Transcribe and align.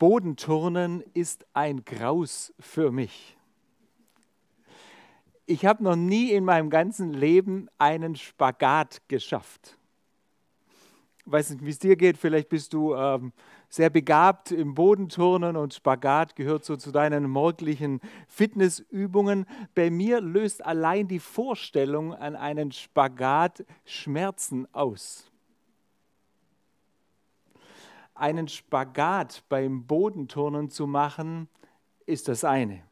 Bodenturnen 0.00 1.04
ist 1.12 1.46
ein 1.52 1.84
Graus 1.84 2.54
für 2.58 2.90
mich. 2.90 3.36
Ich 5.44 5.66
habe 5.66 5.84
noch 5.84 5.94
nie 5.94 6.32
in 6.32 6.42
meinem 6.42 6.70
ganzen 6.70 7.12
Leben 7.12 7.68
einen 7.76 8.16
Spagat 8.16 9.02
geschafft. 9.08 9.76
Ich 11.26 11.30
weiß 11.30 11.50
nicht, 11.50 11.66
wie 11.66 11.68
es 11.68 11.78
dir 11.78 11.96
geht. 11.96 12.16
Vielleicht 12.16 12.48
bist 12.48 12.72
du 12.72 12.94
ähm, 12.94 13.34
sehr 13.68 13.90
begabt 13.90 14.52
im 14.52 14.74
Bodenturnen 14.74 15.54
und 15.54 15.74
Spagat 15.74 16.34
gehört 16.34 16.64
so 16.64 16.76
zu 16.76 16.92
deinen 16.92 17.28
morgendlichen 17.28 18.00
Fitnessübungen. 18.26 19.44
Bei 19.74 19.90
mir 19.90 20.22
löst 20.22 20.64
allein 20.64 21.08
die 21.08 21.20
Vorstellung 21.20 22.14
an 22.14 22.36
einen 22.36 22.72
Spagat 22.72 23.66
Schmerzen 23.84 24.66
aus 24.72 25.29
einen 28.20 28.48
Spagat 28.48 29.44
beim 29.48 29.86
Bodenturnen 29.86 30.70
zu 30.70 30.86
machen, 30.86 31.48
ist 32.06 32.28
das 32.28 32.44
eine. 32.44 32.82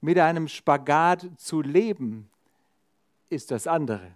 Mit 0.00 0.18
einem 0.18 0.48
Spagat 0.48 1.28
zu 1.36 1.62
leben, 1.62 2.28
ist 3.28 3.50
das 3.50 3.66
andere. 3.66 4.12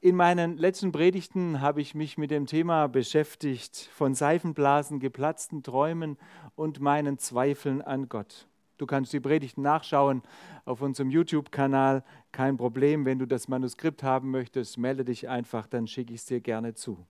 In 0.00 0.14
meinen 0.14 0.56
letzten 0.56 0.92
Predigten 0.92 1.60
habe 1.60 1.80
ich 1.80 1.94
mich 1.94 2.16
mit 2.16 2.30
dem 2.30 2.46
Thema 2.46 2.86
beschäftigt, 2.86 3.90
von 3.92 4.14
Seifenblasen, 4.14 5.00
geplatzten 5.00 5.62
Träumen 5.62 6.16
und 6.54 6.80
meinen 6.80 7.18
Zweifeln 7.18 7.82
an 7.82 8.08
Gott. 8.08 8.46
Du 8.78 8.86
kannst 8.86 9.12
die 9.12 9.20
Predigten 9.20 9.62
nachschauen 9.62 10.22
auf 10.64 10.82
unserem 10.82 11.10
YouTube-Kanal. 11.10 12.04
Kein 12.30 12.56
Problem, 12.56 13.06
wenn 13.06 13.18
du 13.18 13.26
das 13.26 13.48
Manuskript 13.48 14.02
haben 14.02 14.30
möchtest, 14.30 14.76
melde 14.76 15.04
dich 15.04 15.28
einfach, 15.28 15.66
dann 15.66 15.86
schicke 15.86 16.12
ich 16.12 16.20
es 16.20 16.26
dir 16.26 16.40
gerne 16.40 16.74
zu. 16.74 17.06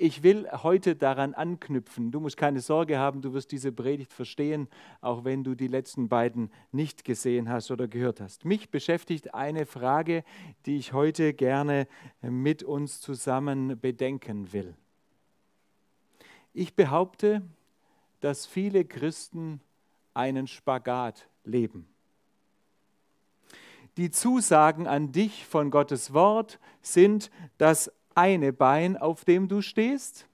Ich 0.00 0.22
will 0.22 0.48
heute 0.52 0.94
daran 0.94 1.34
anknüpfen. 1.34 2.12
Du 2.12 2.20
musst 2.20 2.36
keine 2.36 2.60
Sorge 2.60 2.98
haben, 2.98 3.20
du 3.20 3.34
wirst 3.34 3.50
diese 3.50 3.72
Predigt 3.72 4.12
verstehen, 4.12 4.68
auch 5.00 5.24
wenn 5.24 5.42
du 5.42 5.56
die 5.56 5.66
letzten 5.66 6.08
beiden 6.08 6.52
nicht 6.70 7.04
gesehen 7.04 7.48
hast 7.48 7.72
oder 7.72 7.88
gehört 7.88 8.20
hast. 8.20 8.44
Mich 8.44 8.70
beschäftigt 8.70 9.34
eine 9.34 9.66
Frage, 9.66 10.22
die 10.66 10.76
ich 10.76 10.92
heute 10.92 11.34
gerne 11.34 11.88
mit 12.22 12.62
uns 12.62 13.00
zusammen 13.00 13.80
bedenken 13.80 14.52
will. 14.52 14.76
Ich 16.54 16.76
behaupte, 16.76 17.42
dass 18.20 18.46
viele 18.46 18.84
Christen 18.84 19.60
einen 20.14 20.46
Spagat 20.46 21.26
leben. 21.42 21.88
Die 23.96 24.12
Zusagen 24.12 24.86
an 24.86 25.10
dich 25.10 25.44
von 25.44 25.72
Gottes 25.72 26.14
Wort 26.14 26.60
sind, 26.82 27.32
dass 27.56 27.90
eine 28.18 28.52
Bein, 28.52 28.96
auf 28.96 29.24
dem 29.24 29.46
du 29.46 29.62
stehst, 29.62 30.26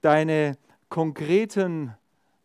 deine 0.00 0.58
konkreten 0.88 1.94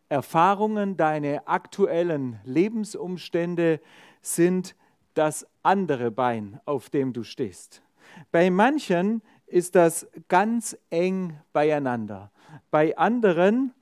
Erfahrungen, 0.09 0.95
deine 0.95 1.47
aktuellen 1.47 2.39
Lebensumstände 2.43 3.81
sind 4.21 4.75
das 5.15 5.47
andere 5.63 6.11
Bein, 6.11 6.59
auf 6.65 6.91
dem 6.91 7.13
du 7.13 7.23
stehst. 7.23 7.81
Bei 8.31 8.51
manchen 8.51 9.23
ist 9.47 9.73
das 9.73 10.07
ganz 10.27 10.77
eng 10.91 11.39
beieinander. 11.51 12.31
Bei 12.69 12.95
anderen 12.99 13.73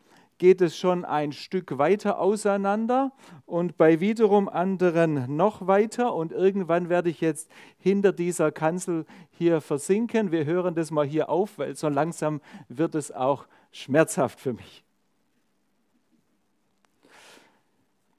geht 0.44 0.60
es 0.60 0.76
schon 0.78 1.06
ein 1.06 1.32
Stück 1.32 1.78
weiter 1.78 2.20
auseinander 2.20 3.14
und 3.46 3.78
bei 3.78 4.02
wiederum 4.02 4.50
anderen 4.50 5.38
noch 5.38 5.68
weiter 5.68 6.14
und 6.14 6.34
irgendwann 6.34 6.90
werde 6.90 7.10
ich 7.10 7.22
jetzt 7.22 7.50
hinter 7.78 8.12
dieser 8.12 8.52
Kanzel 8.52 9.06
hier 9.32 9.62
versinken. 9.62 10.34
Wir 10.34 10.44
hören 10.44 10.76
das 10.76 10.92
mal 10.92 11.06
hier 11.06 11.30
auf, 11.30 11.60
weil 11.60 11.78
so 11.78 11.88
langsam 11.88 12.42
wird 12.68 12.94
es 12.94 13.10
auch 13.10 13.48
schmerzhaft 13.72 14.38
für 14.38 14.52
mich. 14.52 14.84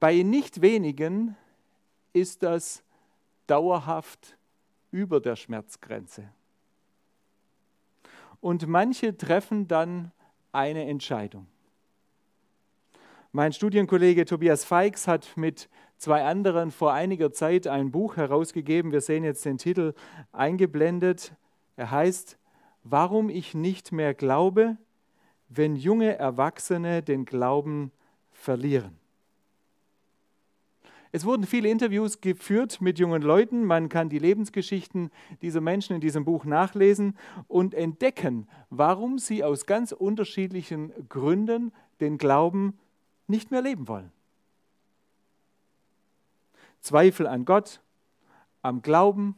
Bei 0.00 0.22
nicht 0.22 0.62
wenigen 0.62 1.36
ist 2.14 2.42
das 2.42 2.82
dauerhaft 3.46 4.38
über 4.90 5.20
der 5.20 5.36
Schmerzgrenze. 5.36 6.30
Und 8.40 8.66
manche 8.66 9.14
treffen 9.14 9.68
dann 9.68 10.10
eine 10.52 10.86
Entscheidung. 10.86 11.48
Mein 13.36 13.52
Studienkollege 13.52 14.26
Tobias 14.26 14.64
Feix 14.64 15.08
hat 15.08 15.36
mit 15.36 15.68
zwei 15.96 16.22
anderen 16.22 16.70
vor 16.70 16.92
einiger 16.92 17.32
Zeit 17.32 17.66
ein 17.66 17.90
Buch 17.90 18.16
herausgegeben. 18.16 18.92
Wir 18.92 19.00
sehen 19.00 19.24
jetzt 19.24 19.44
den 19.44 19.58
Titel 19.58 19.92
eingeblendet. 20.30 21.34
Er 21.74 21.90
heißt, 21.90 22.38
Warum 22.84 23.30
ich 23.30 23.52
nicht 23.52 23.90
mehr 23.90 24.14
glaube, 24.14 24.76
wenn 25.48 25.74
junge 25.74 26.16
Erwachsene 26.16 27.02
den 27.02 27.24
Glauben 27.24 27.90
verlieren. 28.30 28.96
Es 31.10 31.24
wurden 31.24 31.44
viele 31.44 31.68
Interviews 31.70 32.20
geführt 32.20 32.80
mit 32.80 33.00
jungen 33.00 33.22
Leuten. 33.22 33.64
Man 33.64 33.88
kann 33.88 34.08
die 34.08 34.20
Lebensgeschichten 34.20 35.10
dieser 35.42 35.60
Menschen 35.60 35.96
in 35.96 36.00
diesem 36.00 36.24
Buch 36.24 36.44
nachlesen 36.44 37.18
und 37.48 37.74
entdecken, 37.74 38.46
warum 38.70 39.18
sie 39.18 39.42
aus 39.42 39.66
ganz 39.66 39.90
unterschiedlichen 39.90 40.92
Gründen 41.08 41.72
den 41.98 42.16
Glauben 42.16 42.74
verlieren 42.74 42.83
nicht 43.26 43.50
mehr 43.50 43.62
leben 43.62 43.88
wollen. 43.88 44.12
Zweifel 46.80 47.26
an 47.26 47.44
Gott, 47.44 47.80
am 48.62 48.82
Glauben, 48.82 49.36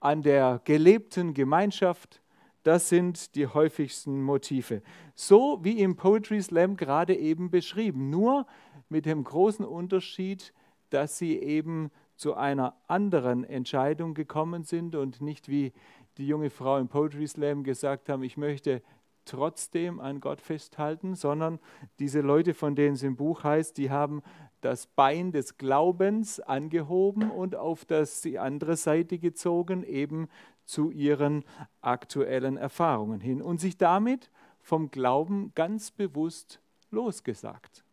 an 0.00 0.22
der 0.22 0.60
gelebten 0.64 1.34
Gemeinschaft, 1.34 2.22
das 2.62 2.88
sind 2.88 3.34
die 3.34 3.46
häufigsten 3.46 4.22
Motive. 4.22 4.82
So 5.14 5.58
wie 5.62 5.80
im 5.80 5.96
Poetry 5.96 6.40
Slam 6.40 6.76
gerade 6.76 7.16
eben 7.16 7.50
beschrieben, 7.50 8.10
nur 8.10 8.46
mit 8.88 9.06
dem 9.06 9.24
großen 9.24 9.64
Unterschied, 9.64 10.52
dass 10.90 11.18
sie 11.18 11.38
eben 11.38 11.90
zu 12.14 12.34
einer 12.34 12.76
anderen 12.86 13.42
Entscheidung 13.42 14.14
gekommen 14.14 14.62
sind 14.64 14.94
und 14.94 15.20
nicht 15.20 15.48
wie 15.48 15.72
die 16.18 16.26
junge 16.26 16.50
Frau 16.50 16.78
im 16.78 16.88
Poetry 16.88 17.26
Slam 17.26 17.64
gesagt 17.64 18.08
haben, 18.08 18.22
ich 18.22 18.36
möchte 18.36 18.82
trotzdem 19.24 20.00
an 20.00 20.20
Gott 20.20 20.40
festhalten, 20.40 21.14
sondern 21.14 21.58
diese 21.98 22.20
Leute, 22.20 22.54
von 22.54 22.74
denen 22.74 22.94
es 22.94 23.02
im 23.02 23.16
Buch 23.16 23.44
heißt, 23.44 23.76
die 23.78 23.90
haben 23.90 24.22
das 24.60 24.86
Bein 24.86 25.32
des 25.32 25.58
Glaubens 25.58 26.40
angehoben 26.40 27.30
und 27.30 27.56
auf 27.56 27.84
das, 27.84 28.20
die 28.20 28.38
andere 28.38 28.76
Seite 28.76 29.18
gezogen, 29.18 29.82
eben 29.82 30.28
zu 30.64 30.90
ihren 30.90 31.44
aktuellen 31.80 32.56
Erfahrungen 32.56 33.20
hin 33.20 33.42
und 33.42 33.60
sich 33.60 33.76
damit 33.76 34.30
vom 34.60 34.90
Glauben 34.90 35.52
ganz 35.54 35.90
bewusst 35.90 36.60
losgesagt 36.90 37.84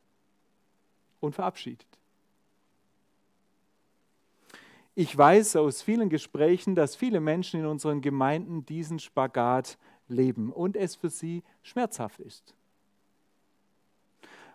und 1.19 1.33
verabschiedet. 1.33 1.87
Ich 4.95 5.17
weiß 5.17 5.55
aus 5.55 5.81
vielen 5.81 6.09
Gesprächen, 6.09 6.75
dass 6.75 6.95
viele 6.95 7.21
Menschen 7.21 7.61
in 7.61 7.65
unseren 7.65 8.01
Gemeinden 8.01 8.65
diesen 8.65 8.99
Spagat 8.99 9.77
leben 10.09 10.51
und 10.51 10.75
es 10.75 10.95
für 10.95 11.09
sie 11.09 11.43
schmerzhaft 11.61 12.19
ist. 12.19 12.53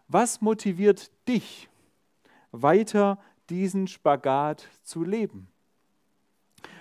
Was 0.08 0.40
motiviert 0.40 1.10
dich, 1.26 1.68
weiter 2.52 3.18
diesen 3.48 3.86
Spagat 3.88 4.68
zu 4.82 5.02
leben? 5.02 5.48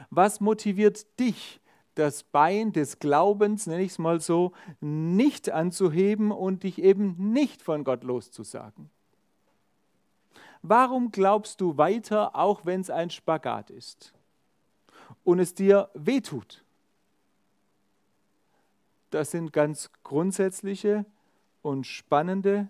Was 0.09 0.39
motiviert 0.39 1.19
dich, 1.19 1.59
das 1.95 2.23
Bein 2.23 2.73
des 2.73 2.99
Glaubens, 2.99 3.67
nenne 3.67 3.83
ich 3.83 3.91
es 3.91 3.99
mal 3.99 4.19
so, 4.19 4.51
nicht 4.81 5.51
anzuheben 5.51 6.31
und 6.31 6.63
dich 6.63 6.81
eben 6.81 7.33
nicht 7.33 7.61
von 7.61 7.83
Gott 7.83 8.03
loszusagen? 8.03 8.89
Warum 10.61 11.11
glaubst 11.11 11.61
du 11.61 11.77
weiter, 11.77 12.35
auch 12.35 12.65
wenn 12.65 12.81
es 12.81 12.89
ein 12.89 13.09
Spagat 13.09 13.69
ist 13.69 14.13
und 15.23 15.39
es 15.39 15.53
dir 15.53 15.89
wehtut? 15.93 16.62
Das 19.13 19.31
sind 19.31 19.53
ganz 19.53 19.91
grundsätzliche 20.03 21.05
und 21.61 21.87
spannende 21.87 22.67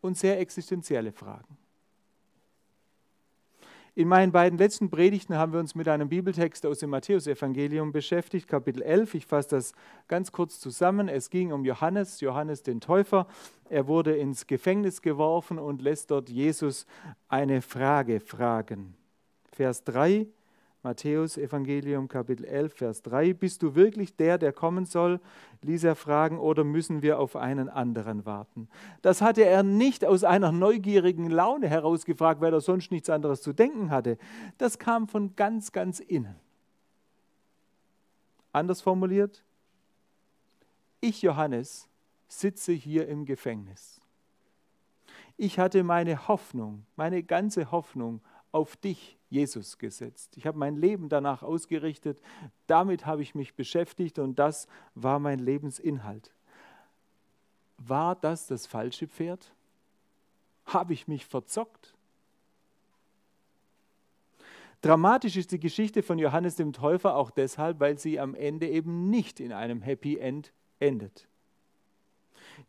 und 0.00 0.16
sehr 0.16 0.38
existenzielle 0.40 1.12
Fragen. 1.12 1.56
In 3.96 4.06
meinen 4.06 4.30
beiden 4.30 4.56
letzten 4.56 4.88
Predigten 4.88 5.34
haben 5.34 5.52
wir 5.52 5.58
uns 5.58 5.74
mit 5.74 5.88
einem 5.88 6.08
Bibeltext 6.08 6.64
aus 6.64 6.78
dem 6.78 6.90
Matthäusevangelium 6.90 7.90
beschäftigt, 7.90 8.46
Kapitel 8.46 8.82
11. 8.82 9.14
Ich 9.14 9.26
fasse 9.26 9.50
das 9.50 9.72
ganz 10.06 10.30
kurz 10.30 10.60
zusammen. 10.60 11.08
Es 11.08 11.28
ging 11.28 11.52
um 11.52 11.64
Johannes, 11.64 12.20
Johannes 12.20 12.62
den 12.62 12.80
Täufer. 12.80 13.26
Er 13.68 13.88
wurde 13.88 14.16
ins 14.16 14.46
Gefängnis 14.46 15.02
geworfen 15.02 15.58
und 15.58 15.82
lässt 15.82 16.12
dort 16.12 16.30
Jesus 16.30 16.86
eine 17.28 17.62
Frage 17.62 18.20
fragen. 18.20 18.94
Vers 19.52 19.82
3. 19.84 20.28
Matthäus 20.82 21.36
Evangelium 21.36 22.08
Kapitel 22.08 22.46
11, 22.46 22.72
Vers 22.72 23.02
3. 23.02 23.34
Bist 23.34 23.62
du 23.62 23.74
wirklich 23.74 24.16
der, 24.16 24.38
der 24.38 24.52
kommen 24.52 24.86
soll? 24.86 25.20
ließ 25.60 25.84
er 25.84 25.94
fragen, 25.94 26.38
oder 26.38 26.64
müssen 26.64 27.02
wir 27.02 27.18
auf 27.18 27.36
einen 27.36 27.68
anderen 27.68 28.24
warten? 28.24 28.66
Das 29.02 29.20
hatte 29.20 29.44
er 29.44 29.62
nicht 29.62 30.06
aus 30.06 30.24
einer 30.24 30.52
neugierigen 30.52 31.28
Laune 31.28 31.68
herausgefragt, 31.68 32.40
weil 32.40 32.54
er 32.54 32.62
sonst 32.62 32.90
nichts 32.90 33.10
anderes 33.10 33.42
zu 33.42 33.52
denken 33.52 33.90
hatte. 33.90 34.16
Das 34.56 34.78
kam 34.78 35.06
von 35.06 35.36
ganz, 35.36 35.72
ganz 35.72 36.00
innen. 36.00 36.36
Anders 38.52 38.80
formuliert, 38.80 39.44
ich 41.02 41.20
Johannes 41.20 41.88
sitze 42.26 42.72
hier 42.72 43.06
im 43.06 43.26
Gefängnis. 43.26 44.00
Ich 45.36 45.58
hatte 45.58 45.84
meine 45.84 46.26
Hoffnung, 46.26 46.86
meine 46.96 47.22
ganze 47.22 47.70
Hoffnung 47.70 48.22
auf 48.50 48.76
dich, 48.76 49.19
Jesus, 49.30 49.78
gesetzt. 49.78 50.36
Ich 50.36 50.46
habe 50.46 50.58
mein 50.58 50.76
Leben 50.76 51.08
danach 51.08 51.42
ausgerichtet, 51.44 52.20
damit 52.66 53.06
habe 53.06 53.22
ich 53.22 53.36
mich 53.36 53.54
beschäftigt 53.54 54.18
und 54.18 54.38
das 54.38 54.66
war 54.94 55.20
mein 55.20 55.38
Lebensinhalt. 55.38 56.34
War 57.78 58.16
das 58.16 58.48
das 58.48 58.66
falsche 58.66 59.06
Pferd? 59.06 59.52
Habe 60.66 60.92
ich 60.92 61.08
mich 61.08 61.24
verzockt? 61.24 61.94
Dramatisch 64.82 65.36
ist 65.36 65.52
die 65.52 65.60
Geschichte 65.60 66.02
von 66.02 66.18
Johannes 66.18 66.56
dem 66.56 66.72
Täufer 66.72 67.14
auch 67.14 67.30
deshalb, 67.30 67.78
weil 67.78 67.98
sie 67.98 68.18
am 68.18 68.34
Ende 68.34 68.68
eben 68.68 69.10
nicht 69.10 69.38
in 69.38 69.52
einem 69.52 69.80
Happy 69.80 70.18
End 70.18 70.52
endet. 70.80 71.29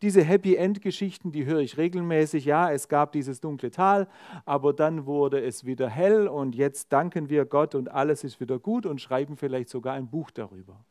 Diese 0.01 0.23
Happy 0.23 0.55
End-Geschichten, 0.55 1.31
die 1.31 1.45
höre 1.45 1.59
ich 1.59 1.77
regelmäßig. 1.77 2.45
Ja, 2.45 2.71
es 2.71 2.87
gab 2.87 3.11
dieses 3.11 3.39
dunkle 3.39 3.71
Tal, 3.71 4.07
aber 4.45 4.73
dann 4.73 5.05
wurde 5.05 5.41
es 5.41 5.65
wieder 5.65 5.89
hell 5.89 6.27
und 6.27 6.55
jetzt 6.55 6.91
danken 6.91 7.29
wir 7.29 7.45
Gott 7.45 7.75
und 7.75 7.89
alles 7.91 8.23
ist 8.23 8.39
wieder 8.39 8.59
gut 8.59 8.85
und 8.85 9.01
schreiben 9.01 9.37
vielleicht 9.37 9.69
sogar 9.69 9.93
ein 9.93 10.09
Buch 10.09 10.31
darüber. 10.31 10.83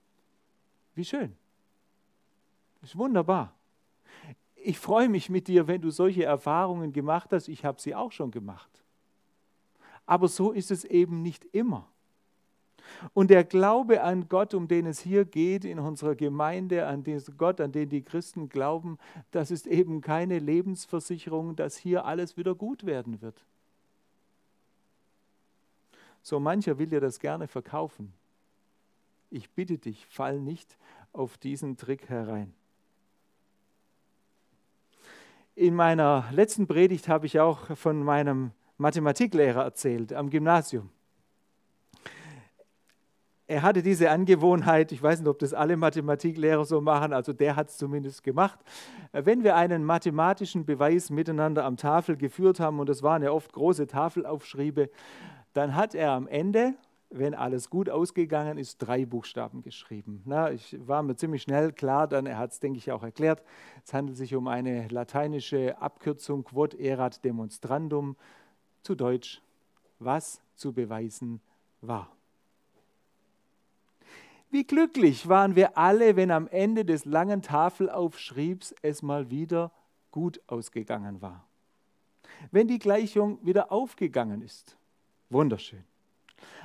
Wie 0.95 1.05
schön. 1.05 1.37
Ist 2.83 2.97
wunderbar. 2.97 3.55
Ich 4.55 4.79
freue 4.79 5.09
mich 5.09 5.31
mit 5.31 5.49
dir, 5.49 5.67
wenn 5.67 5.81
du 5.81 5.91
solche 5.91 6.25
Erfahrungen 6.25 6.93
gemacht 6.93 7.33
hast. 7.33 7.49
Ich 7.49 7.65
habe 7.65 7.81
sie 7.81 7.95
auch 7.95 8.13
schon 8.13 8.31
gemacht. 8.31 8.71
Aber 10.07 10.29
so 10.29 10.53
ist 10.53 10.71
es 10.71 10.85
eben 10.85 11.23
nicht 11.23 11.45
immer. 11.47 11.89
Und 13.15 13.31
der 13.31 13.45
Glaube 13.45 14.03
an 14.03 14.29
Gott, 14.29 14.55
um 14.55 14.69
den 14.69 14.87
es 14.87 15.01
hier 15.01 15.25
geht 15.25 15.65
in 15.65 15.79
unserer 15.79 16.15
Gemeinde, 16.15 16.87
an 16.87 17.05
den 17.05 17.23
Gott, 17.37 17.61
an 17.61 17.73
den 17.73 17.89
die 17.89 18.03
Christen 18.03 18.49
glauben, 18.49 18.99
das 19.31 19.51
ist 19.51 19.67
eben 19.67 20.01
keine 20.01 20.39
Lebensversicherung, 20.39 21.57
dass 21.57 21.77
hier 21.77 22.05
alles 22.05 22.37
wieder 22.37 22.55
gut 22.55 22.87
werden 22.87 23.21
wird. 23.23 23.45
So 26.23 26.39
mancher 26.39 26.79
will 26.79 26.89
dir 26.89 27.01
das 27.01 27.19
gerne 27.19 27.49
verkaufen. 27.49 28.13
Ich 29.31 29.51
bitte 29.51 29.79
dich, 29.79 30.07
fall 30.07 30.39
nicht 30.39 30.77
auf 31.13 31.39
diesen 31.39 31.77
Trick 31.77 32.09
herein. 32.09 32.53
In 35.55 35.75
meiner 35.75 36.29
letzten 36.33 36.67
Predigt 36.67 37.09
habe 37.09 37.27
ich 37.27 37.39
auch 37.39 37.77
von 37.77 38.03
meinem 38.03 38.53
Mathematiklehrer 38.79 39.63
erzählt 39.63 40.13
am 40.13 40.31
Gymnasium. 40.31 40.91
Er 43.51 43.63
hatte 43.63 43.83
diese 43.83 44.13
Angewohnheit, 44.13 44.93
ich 44.93 45.03
weiß 45.03 45.19
nicht, 45.19 45.29
ob 45.29 45.41
das 45.41 45.55
alle 45.55 45.77
Mathematiklehrer 45.77 46.65
so 46.65 46.81
machen, 46.81 47.13
also 47.13 47.33
der 47.33 47.57
hat 47.57 47.69
es 47.69 47.79
zumindest 47.79 48.23
gemacht. 48.23 48.61
Wenn 49.11 49.43
wir 49.43 49.57
einen 49.57 49.83
mathematischen 49.83 50.65
Beweis 50.65 51.11
miteinander 51.11 51.65
am 51.65 51.77
Tafel 51.77 52.17
geführt 52.17 52.61
haben, 52.61 52.79
und 52.79 52.89
das 52.89 53.03
waren 53.03 53.25
ja 53.25 53.33
oft 53.33 53.53
große 53.53 53.89
Tafelaufschriebe, 53.89 54.89
dann 55.53 55.75
hat 55.75 55.97
er 55.97 56.13
am 56.13 56.29
Ende, 56.29 56.75
wenn 57.11 57.35
alles 57.35 57.71
gut 57.71 57.91
ausgegangen 57.91 58.57
ist, 58.57 58.79
drei 58.79 59.05
Buchstaben 59.05 59.63
geschrieben. 59.63 60.23
Na, 60.27 60.53
ich 60.53 60.77
war 60.87 61.03
mir 61.03 61.17
ziemlich 61.17 61.43
schnell 61.43 61.73
klar, 61.73 62.07
dann 62.07 62.27
er 62.27 62.39
hat 62.39 62.53
es, 62.53 62.61
denke 62.61 62.79
ich, 62.79 62.93
auch 62.93 63.03
erklärt. 63.03 63.43
Es 63.85 63.93
handelt 63.93 64.17
sich 64.17 64.37
um 64.37 64.47
eine 64.47 64.87
lateinische 64.91 65.77
Abkürzung 65.83 66.45
Quod 66.45 66.75
erat 66.75 67.25
demonstrandum, 67.25 68.15
zu 68.85 68.95
Deutsch, 68.95 69.43
was 69.99 70.41
zu 70.55 70.73
beweisen 70.73 71.41
war. 71.81 72.13
Wie 74.51 74.65
glücklich 74.65 75.29
waren 75.29 75.55
wir 75.55 75.79
alle, 75.79 76.17
wenn 76.17 76.31
am 76.31 76.49
Ende 76.49 76.85
des 76.85 77.05
langen 77.05 77.43
Tafelaufschriebs 77.43 78.75
es 78.83 79.03
mal 79.03 79.31
wieder 79.31 79.71
gut 80.11 80.41
ausgegangen 80.47 81.23
war. 81.23 81.47
Wenn 82.51 82.67
die 82.67 82.79
Gleichung 82.79 83.39
wieder 83.45 83.71
aufgegangen 83.71 84.43
ist. 84.43 84.77
Wunderschön. 85.29 85.85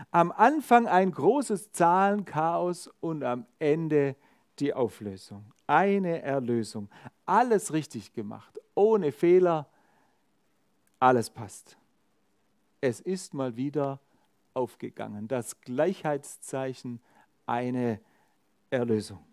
Am 0.10 0.32
Anfang 0.32 0.88
ein 0.88 1.12
großes 1.12 1.72
Zahlenchaos 1.72 2.90
und 3.02 3.24
am 3.24 3.46
Ende 3.60 4.16
die 4.60 4.74
Auflösung. 4.74 5.54
Eine 5.68 6.22
Erlösung. 6.22 6.90
Alles 7.26 7.74
richtig 7.74 8.14
gemacht, 8.14 8.60
ohne 8.74 9.12
Fehler. 9.12 9.68
Alles 11.00 11.30
passt 11.30 11.78
es 12.86 13.00
ist 13.00 13.34
mal 13.34 13.56
wieder 13.56 14.00
aufgegangen. 14.54 15.28
Das 15.28 15.62
Gleichheitszeichen, 15.62 17.02
eine 17.46 18.00
Erlösung. 18.70 19.24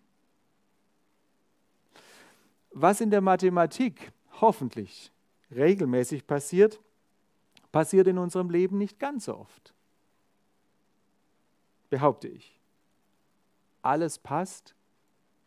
Was 2.71 3.01
in 3.01 3.11
der 3.11 3.21
Mathematik 3.21 4.13
hoffentlich 4.41 5.13
regelmäßig 5.51 6.27
passiert, 6.27 6.81
passiert 7.71 8.07
in 8.07 8.19
unserem 8.19 8.51
Leben 8.51 8.79
nicht 8.79 8.99
ganz 8.99 9.27
so 9.27 9.37
oft. 9.37 9.75
Behaupte 11.91 12.29
ich. 12.29 12.59
Alles 13.83 14.19
passt 14.19 14.75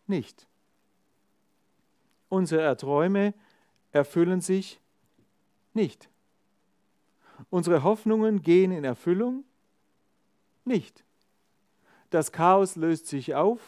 nicht. 0.07 0.47
Unsere 2.29 2.75
Träume 2.77 3.33
erfüllen 3.91 4.41
sich 4.41 4.79
nicht. 5.73 6.09
Unsere 7.49 7.83
Hoffnungen 7.83 8.41
gehen 8.41 8.71
in 8.71 8.83
Erfüllung? 8.83 9.43
Nicht. 10.65 11.04
Das 12.15 12.31
Chaos 12.31 12.77
löst 12.77 13.07
sich 13.07 13.35
auf? 13.35 13.59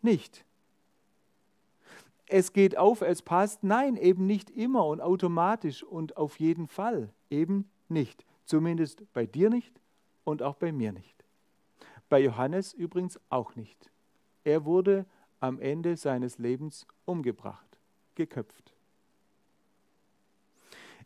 Nicht. 0.00 0.44
Es 2.28 2.52
geht 2.52 2.78
auf, 2.78 3.00
es 3.00 3.20
passt? 3.20 3.64
Nein, 3.64 3.96
eben 3.96 4.28
nicht 4.28 4.48
immer 4.48 4.86
und 4.86 5.00
automatisch 5.00 5.82
und 5.82 6.16
auf 6.16 6.38
jeden 6.38 6.68
Fall. 6.68 7.12
Eben 7.28 7.68
nicht. 7.88 8.24
Zumindest 8.44 9.12
bei 9.12 9.26
dir 9.26 9.50
nicht 9.50 9.80
und 10.22 10.40
auch 10.40 10.54
bei 10.54 10.70
mir 10.70 10.92
nicht. 10.92 11.24
Bei 12.08 12.20
Johannes 12.20 12.72
übrigens 12.74 13.18
auch 13.28 13.56
nicht. 13.56 13.90
Er 14.44 14.64
wurde 14.64 15.04
am 15.40 15.58
Ende 15.58 15.96
seines 15.96 16.38
Lebens 16.38 16.86
umgebracht, 17.06 17.80
geköpft. 18.14 18.72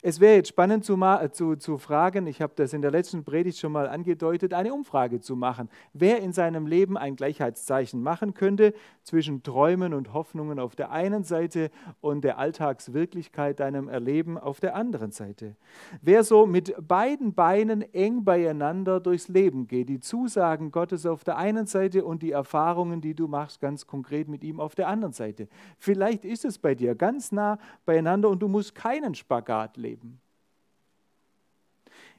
Es 0.06 0.20
wäre 0.20 0.34
jetzt 0.34 0.50
spannend 0.50 0.84
zu, 0.84 0.98
zu, 1.32 1.56
zu 1.56 1.78
fragen, 1.78 2.26
ich 2.26 2.42
habe 2.42 2.52
das 2.56 2.74
in 2.74 2.82
der 2.82 2.90
letzten 2.90 3.24
Predigt 3.24 3.58
schon 3.58 3.72
mal 3.72 3.88
angedeutet, 3.88 4.52
eine 4.52 4.74
Umfrage 4.74 5.20
zu 5.20 5.34
machen, 5.34 5.70
wer 5.94 6.20
in 6.20 6.34
seinem 6.34 6.66
Leben 6.66 6.98
ein 6.98 7.16
Gleichheitszeichen 7.16 8.02
machen 8.02 8.34
könnte 8.34 8.74
zwischen 9.02 9.42
Träumen 9.42 9.94
und 9.94 10.12
Hoffnungen 10.12 10.58
auf 10.58 10.76
der 10.76 10.90
einen 10.90 11.24
Seite 11.24 11.70
und 12.02 12.22
der 12.22 12.36
Alltagswirklichkeit 12.36 13.60
deinem 13.60 13.88
Erleben 13.88 14.36
auf 14.36 14.60
der 14.60 14.76
anderen 14.76 15.10
Seite. 15.10 15.56
Wer 16.02 16.22
so 16.22 16.44
mit 16.44 16.74
beiden 16.86 17.32
Beinen 17.32 17.80
eng 17.94 18.24
beieinander 18.24 19.00
durchs 19.00 19.28
Leben 19.28 19.68
geht, 19.68 19.88
die 19.88 20.00
Zusagen 20.00 20.70
Gottes 20.70 21.06
auf 21.06 21.24
der 21.24 21.38
einen 21.38 21.66
Seite 21.66 22.04
und 22.04 22.22
die 22.22 22.32
Erfahrungen, 22.32 23.00
die 23.00 23.14
du 23.14 23.26
machst, 23.26 23.58
ganz 23.58 23.86
konkret 23.86 24.28
mit 24.28 24.44
ihm 24.44 24.60
auf 24.60 24.74
der 24.74 24.88
anderen 24.88 25.14
Seite. 25.14 25.48
Vielleicht 25.78 26.26
ist 26.26 26.44
es 26.44 26.58
bei 26.58 26.74
dir 26.74 26.94
ganz 26.94 27.32
nah 27.32 27.56
beieinander 27.86 28.28
und 28.28 28.40
du 28.40 28.48
musst 28.48 28.74
keinen 28.74 29.14
Spagat 29.14 29.78
leben 29.78 29.93
leben. 29.94 30.20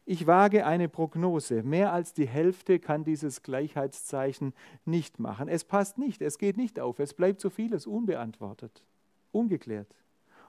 Ich 0.05 0.27
wage 0.27 0.65
eine 0.65 0.87
Prognose. 0.87 1.63
Mehr 1.63 1.91
als 1.91 2.13
die 2.13 2.27
Hälfte 2.27 2.79
kann 2.79 3.03
dieses 3.03 3.41
Gleichheitszeichen 3.41 4.53
nicht 4.85 5.19
machen. 5.19 5.47
Es 5.47 5.63
passt 5.63 5.97
nicht, 5.97 6.21
es 6.21 6.37
geht 6.37 6.57
nicht 6.57 6.79
auf. 6.79 6.99
Es 6.99 7.13
bleibt 7.13 7.41
so 7.41 7.49
vieles 7.49 7.87
unbeantwortet, 7.87 8.83
ungeklärt. 9.31 9.93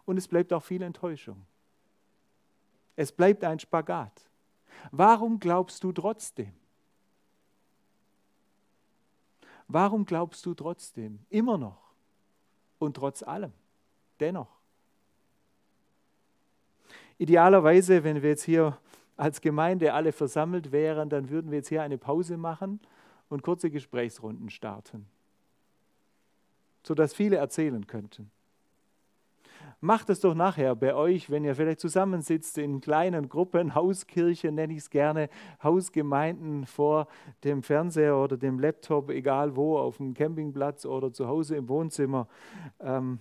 Und 0.04 0.18
es 0.18 0.28
bleibt 0.28 0.52
auch 0.52 0.62
viel 0.62 0.82
Enttäuschung. 0.82 1.46
Es 2.96 3.12
bleibt 3.12 3.44
ein 3.44 3.58
Spagat. 3.58 4.28
Warum 4.90 5.40
glaubst 5.40 5.82
du 5.82 5.92
trotzdem? 5.92 6.52
Warum 9.68 10.04
glaubst 10.04 10.44
du 10.46 10.54
trotzdem? 10.54 11.18
Immer 11.30 11.58
noch. 11.58 11.94
Und 12.78 12.94
trotz 12.94 13.22
allem. 13.22 13.52
Dennoch. 14.20 14.55
Idealerweise, 17.18 18.04
wenn 18.04 18.22
wir 18.22 18.30
jetzt 18.30 18.44
hier 18.44 18.76
als 19.16 19.40
Gemeinde 19.40 19.94
alle 19.94 20.12
versammelt 20.12 20.72
wären, 20.72 21.08
dann 21.08 21.30
würden 21.30 21.50
wir 21.50 21.58
jetzt 21.58 21.68
hier 21.68 21.82
eine 21.82 21.98
Pause 21.98 22.36
machen 22.36 22.80
und 23.28 23.42
kurze 23.42 23.70
Gesprächsrunden 23.70 24.50
starten, 24.50 25.06
sodass 26.82 27.14
viele 27.14 27.36
erzählen 27.36 27.86
könnten. 27.86 28.30
Macht 29.80 30.10
es 30.10 30.20
doch 30.20 30.34
nachher 30.34 30.74
bei 30.74 30.94
euch, 30.94 31.30
wenn 31.30 31.44
ihr 31.44 31.54
vielleicht 31.54 31.80
zusammensitzt 31.80 32.56
in 32.58 32.80
kleinen 32.80 33.28
Gruppen, 33.28 33.74
Hauskirche 33.74 34.52
nenne 34.52 34.72
ich 34.72 34.80
es 34.80 34.90
gerne, 34.90 35.28
Hausgemeinden 35.62 36.66
vor 36.66 37.08
dem 37.44 37.62
Fernseher 37.62 38.16
oder 38.16 38.36
dem 38.36 38.58
Laptop, 38.58 39.10
egal 39.10 39.56
wo, 39.56 39.78
auf 39.78 39.98
dem 39.98 40.14
Campingplatz 40.14 40.86
oder 40.86 41.12
zu 41.12 41.26
Hause 41.26 41.56
im 41.56 41.68
Wohnzimmer. 41.68 42.28
Ähm, 42.80 43.18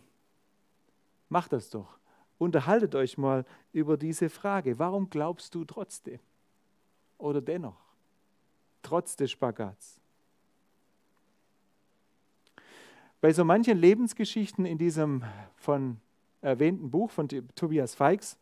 macht 1.29 1.51
das 1.51 1.69
doch 1.69 1.97
unterhaltet 2.37 2.95
euch 2.95 3.17
mal 3.17 3.45
über 3.71 3.97
diese 3.97 4.29
Frage. 4.29 4.79
Warum 4.79 5.09
glaubst 5.09 5.55
du 5.55 5.65
trotzdem? 5.65 6.19
Oder 7.17 7.41
dennoch? 7.41 7.77
Trotz 8.81 9.15
des 9.15 9.31
Spagats. 9.31 9.99
Bei 13.21 13.33
so 13.33 13.43
manchen 13.43 13.77
Lebensgeschichten 13.77 14.65
in 14.65 14.77
diesem 14.77 15.23
von 15.55 15.99
erwähnten 16.41 16.91
Buch 16.91 17.09
von 17.09 17.27
Tobias 17.27 17.95
Feix 17.95 18.37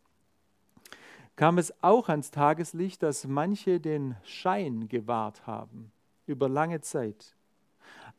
kam 1.36 1.58
es 1.58 1.72
auch 1.82 2.08
ans 2.08 2.30
Tageslicht, 2.30 3.02
dass 3.02 3.26
manche 3.26 3.80
den 3.80 4.16
Schein 4.24 4.88
gewahrt 4.88 5.46
haben 5.46 5.90
über 6.26 6.48
lange 6.48 6.80
Zeit, 6.80 7.34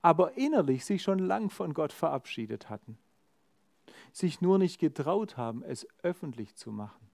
aber 0.01 0.38
innerlich 0.38 0.86
sich 0.86 1.01
schon 1.01 1.20
lang 1.20 1.50
von 1.50 1.74
Gott 1.74 1.94
verabschiedet 1.94 2.70
hatten, 2.70 2.98
sich 4.15 4.39
nur 4.39 4.57
nicht 4.57 4.79
getraut 4.79 5.36
haben, 5.36 5.62
es 5.62 5.86
öffentlich 6.01 6.55
zu 6.55 6.72
machen. 6.72 7.10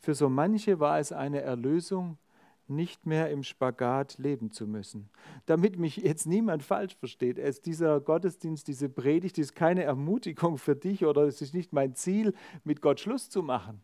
Für 0.00 0.12
so 0.12 0.28
manche 0.28 0.80
war 0.80 0.98
es 0.98 1.12
eine 1.12 1.40
Erlösung, 1.40 2.18
nicht 2.66 3.06
mehr 3.06 3.30
im 3.30 3.44
Spagat 3.44 4.18
leben 4.18 4.50
zu 4.50 4.66
müssen. 4.66 5.08
Damit 5.46 5.78
mich 5.78 5.98
jetzt 5.98 6.26
niemand 6.26 6.64
falsch 6.64 6.96
versteht, 6.96 7.38
es 7.38 7.60
dieser 7.60 8.00
Gottesdienst, 8.00 8.66
diese 8.66 8.88
Predigt 8.88 9.38
ist 9.38 9.54
keine 9.54 9.84
Ermutigung 9.84 10.58
für 10.58 10.74
dich 10.74 11.04
oder 11.04 11.22
es 11.22 11.40
ist 11.40 11.54
nicht 11.54 11.72
mein 11.72 11.94
Ziel, 11.94 12.34
mit 12.64 12.82
Gott 12.82 12.98
Schluss 12.98 13.30
zu 13.30 13.44
machen. 13.44 13.80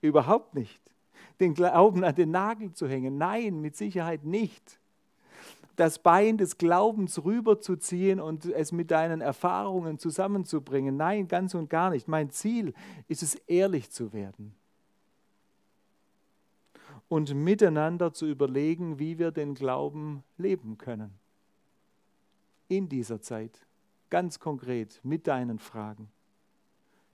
Überhaupt 0.00 0.56
nicht. 0.56 0.82
Den 1.38 1.54
Glauben 1.54 2.02
an 2.02 2.16
den 2.16 2.32
Nagel 2.32 2.72
zu 2.72 2.88
hängen. 2.88 3.18
Nein, 3.18 3.60
mit 3.60 3.76
Sicherheit 3.76 4.24
nicht. 4.24 4.79
Das 5.80 5.98
Bein 5.98 6.36
des 6.36 6.58
Glaubens 6.58 7.24
rüberzuziehen 7.24 8.20
und 8.20 8.44
es 8.44 8.70
mit 8.70 8.90
deinen 8.90 9.22
Erfahrungen 9.22 9.98
zusammenzubringen. 9.98 10.98
Nein, 10.98 11.26
ganz 11.26 11.54
und 11.54 11.70
gar 11.70 11.88
nicht. 11.88 12.06
Mein 12.06 12.28
Ziel 12.28 12.74
ist 13.08 13.22
es, 13.22 13.36
ehrlich 13.46 13.90
zu 13.90 14.12
werden 14.12 14.54
und 17.08 17.34
miteinander 17.34 18.12
zu 18.12 18.26
überlegen, 18.26 18.98
wie 18.98 19.18
wir 19.18 19.30
den 19.30 19.54
Glauben 19.54 20.22
leben 20.36 20.76
können. 20.76 21.14
In 22.68 22.90
dieser 22.90 23.22
Zeit, 23.22 23.66
ganz 24.10 24.38
konkret, 24.38 25.00
mit 25.02 25.26
deinen 25.26 25.58
Fragen. 25.58 26.10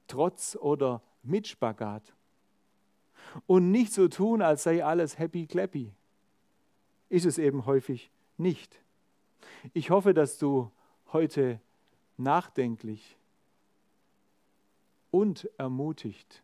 Trotz 0.08 0.56
oder 0.56 1.02
mit 1.22 1.46
Spagat. 1.46 2.16
Und 3.46 3.70
nicht 3.70 3.92
so 3.92 4.08
tun, 4.08 4.42
als 4.42 4.64
sei 4.64 4.84
alles 4.84 5.20
happy 5.20 5.46
clappy. 5.46 5.92
Ist 7.08 7.26
es 7.26 7.38
eben 7.38 7.64
häufig 7.64 8.10
nicht. 8.38 8.80
Ich 9.72 9.90
hoffe, 9.90 10.14
dass 10.14 10.38
du 10.38 10.70
heute 11.12 11.60
nachdenklich 12.16 13.16
und 15.10 15.48
ermutigt 15.58 16.42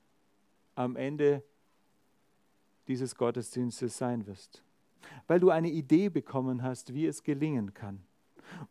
am 0.74 0.96
Ende 0.96 1.42
dieses 2.88 3.16
Gottesdienstes 3.16 3.96
sein 3.96 4.26
wirst. 4.26 4.62
Weil 5.26 5.40
du 5.40 5.50
eine 5.50 5.70
Idee 5.70 6.08
bekommen 6.08 6.62
hast, 6.62 6.94
wie 6.94 7.06
es 7.06 7.22
gelingen 7.22 7.74
kann. 7.74 8.02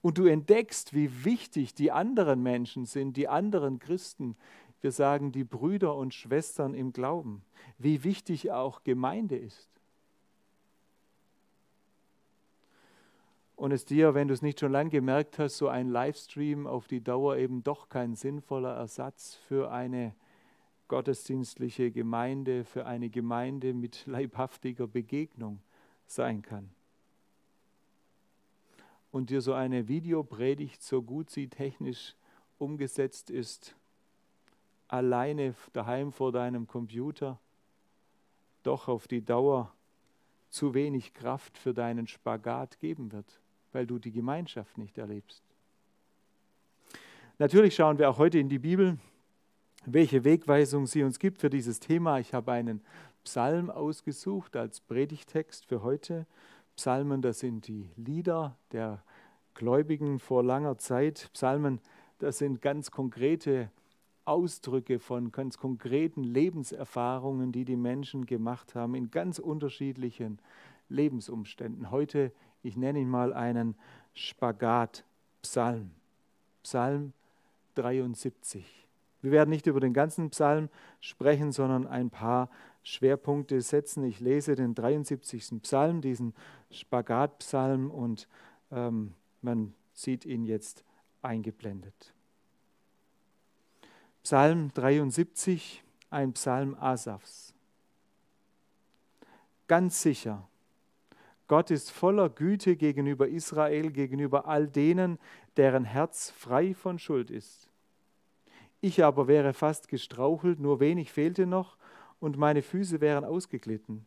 Und 0.02 0.18
du 0.18 0.26
entdeckst, 0.26 0.94
wie 0.94 1.26
wichtig 1.26 1.74
die 1.74 1.92
anderen 1.92 2.42
Menschen 2.44 2.86
sind, 2.86 3.18
die 3.18 3.28
anderen 3.28 3.80
Christen. 3.80 4.36
Wir 4.80 4.92
sagen 4.92 5.32
die 5.32 5.44
Brüder 5.44 5.96
und 5.96 6.14
Schwestern 6.14 6.74
im 6.74 6.94
Glauben. 6.94 7.44
Wie 7.78 8.04
wichtig 8.04 8.52
auch 8.52 8.84
Gemeinde 8.84 9.38
ist. 9.38 9.70
Und 13.62 13.72
es 13.74 13.86
dir, 13.86 14.16
wenn 14.16 14.28
du 14.28 14.34
es 14.34 14.42
nicht 14.42 14.60
schon 14.60 14.72
lange 14.72 14.90
gemerkt 14.90 15.38
hast, 15.38 15.58
so 15.58 15.68
ein 15.68 15.88
Livestream 15.88 16.66
auf 16.66 16.88
die 16.88 17.04
Dauer 17.04 17.38
eben 17.38 17.62
doch 17.62 17.90
kein 17.90 18.16
sinnvoller 18.16 18.74
Ersatz 18.74 19.36
für 19.36 19.70
eine 19.70 20.16
gottesdienstliche 20.88 21.92
Gemeinde 21.92 22.64
für 22.64 22.88
eine 22.88 23.12
Gemeinde 23.12 23.76
mit 23.76 24.04
leibhaftiger 24.08 24.88
Begegnung 24.88 25.62
sein 26.08 26.42
kann. 26.42 26.72
Und 29.12 29.30
dir 29.30 29.42
so 29.42 29.54
eine 29.54 29.88
Videopredigt, 29.88 30.82
so 30.82 31.04
gut 31.04 31.30
sie 31.30 31.48
technisch 31.48 32.16
umgesetzt 32.58 33.30
ist, 33.30 33.76
alleine 34.88 35.54
daheim 35.74 36.12
vor 36.12 36.32
deinem 36.32 36.66
Computer, 36.66 37.40
doch 38.64 38.88
auf 38.88 39.08
die 39.08 39.24
Dauer 39.24 39.72
zu 40.50 40.74
wenig 40.74 41.14
Kraft 41.14 41.60
für 41.60 41.76
deinen 41.76 42.08
Spagat 42.08 42.80
geben 42.80 43.12
wird, 43.12 43.41
weil 43.74 43.88
du 43.88 44.00
die 44.00 44.12
Gemeinschaft 44.12 44.78
nicht 44.78 44.98
erlebst. 44.98 45.44
Natürlich 47.40 47.76
schauen 47.76 47.98
wir 47.98 48.10
auch 48.10 48.18
heute 48.18 48.38
in 48.38 48.50
die 48.50 48.60
Bibel 48.60 48.98
welche 49.86 50.24
Wegweisung 50.24 50.86
sie 50.86 51.04
uns 51.04 51.20
gibt 51.20 51.40
für 51.40 51.50
dieses 51.50 51.80
Thema. 51.80 52.20
Ich 52.20 52.34
habe 52.34 52.52
einen 52.52 52.82
Psalm 53.24 53.70
ausgesucht 53.70 54.56
als 54.56 54.80
Predigtext 54.82 55.66
für 55.66 55.82
heute. 55.82 56.28
Psalmen, 56.76 57.22
das 57.22 57.40
sind 57.40 57.68
die 57.68 57.90
Lieder 57.96 58.58
der 58.72 59.04
Gläubigen 59.54 60.20
vor 60.20 60.44
langer 60.44 60.78
Zeit. 60.78 61.30
Psalmen, 61.34 61.80
das 62.20 62.38
sind 62.38 62.62
ganz 62.62 62.92
konkrete 62.92 63.72
Ausdrücke 64.26 65.00
von 65.00 65.32
ganz 65.32 65.58
konkreten 65.58 66.24
Lebenserfahrungen, 66.24 67.52
die 67.52 67.66
die 67.66 67.76
Menschen 67.76 68.26
gemacht 68.26 68.76
haben 68.76 68.96
in 68.96 69.10
ganz 69.10 69.40
unterschiedlichen 69.40 70.40
Lebensumständen. 70.90 71.90
Heute, 71.90 72.32
ich 72.64 72.78
nenne 72.78 73.00
ihn 73.00 73.10
mal 73.10 73.34
einen 73.34 73.76
Spagat-Psalm. 74.14 75.92
Psalm 76.64 77.14
73. 77.76 78.88
Wir 79.22 79.32
werden 79.32 79.50
nicht 79.50 79.68
über 79.68 79.80
den 79.80 79.94
ganzen 79.94 80.30
Psalm 80.32 80.70
sprechen, 81.00 81.52
sondern 81.52 81.88
ein 81.88 82.10
paar 82.10 82.50
Schwerpunkte 82.84 83.62
setzen. 83.62 84.04
Ich 84.04 84.20
lese 84.20 84.56
den 84.56 84.74
73. 84.74 85.62
Psalm, 85.62 86.02
diesen 86.02 86.34
Spagatpsalm, 86.72 87.92
und 87.92 88.28
ähm, 88.72 89.14
man 89.42 89.74
sieht 89.94 90.26
ihn 90.26 90.46
jetzt 90.46 90.84
eingeblendet. 91.22 92.14
Psalm 94.24 94.72
73, 94.74 95.84
ein 96.10 96.34
Psalm 96.34 96.76
Asafs. 96.80 97.54
Ganz 99.68 100.02
sicher, 100.02 100.48
Gott 101.52 101.70
ist 101.70 101.92
voller 101.92 102.30
Güte 102.30 102.78
gegenüber 102.78 103.28
Israel, 103.28 103.92
gegenüber 103.92 104.48
all 104.48 104.70
denen, 104.70 105.20
deren 105.58 105.84
Herz 105.84 106.30
frei 106.30 106.74
von 106.74 106.98
Schuld 106.98 107.30
ist. 107.30 107.70
Ich 108.80 109.04
aber 109.04 109.28
wäre 109.28 109.52
fast 109.52 109.90
gestrauchelt, 109.90 110.62
nur 110.62 110.80
wenig 110.80 111.12
fehlte 111.12 111.46
noch, 111.46 111.76
und 112.22 112.38
meine 112.38 112.62
Füße 112.62 113.02
wären 113.02 113.26
ausgeglitten. 113.26 114.06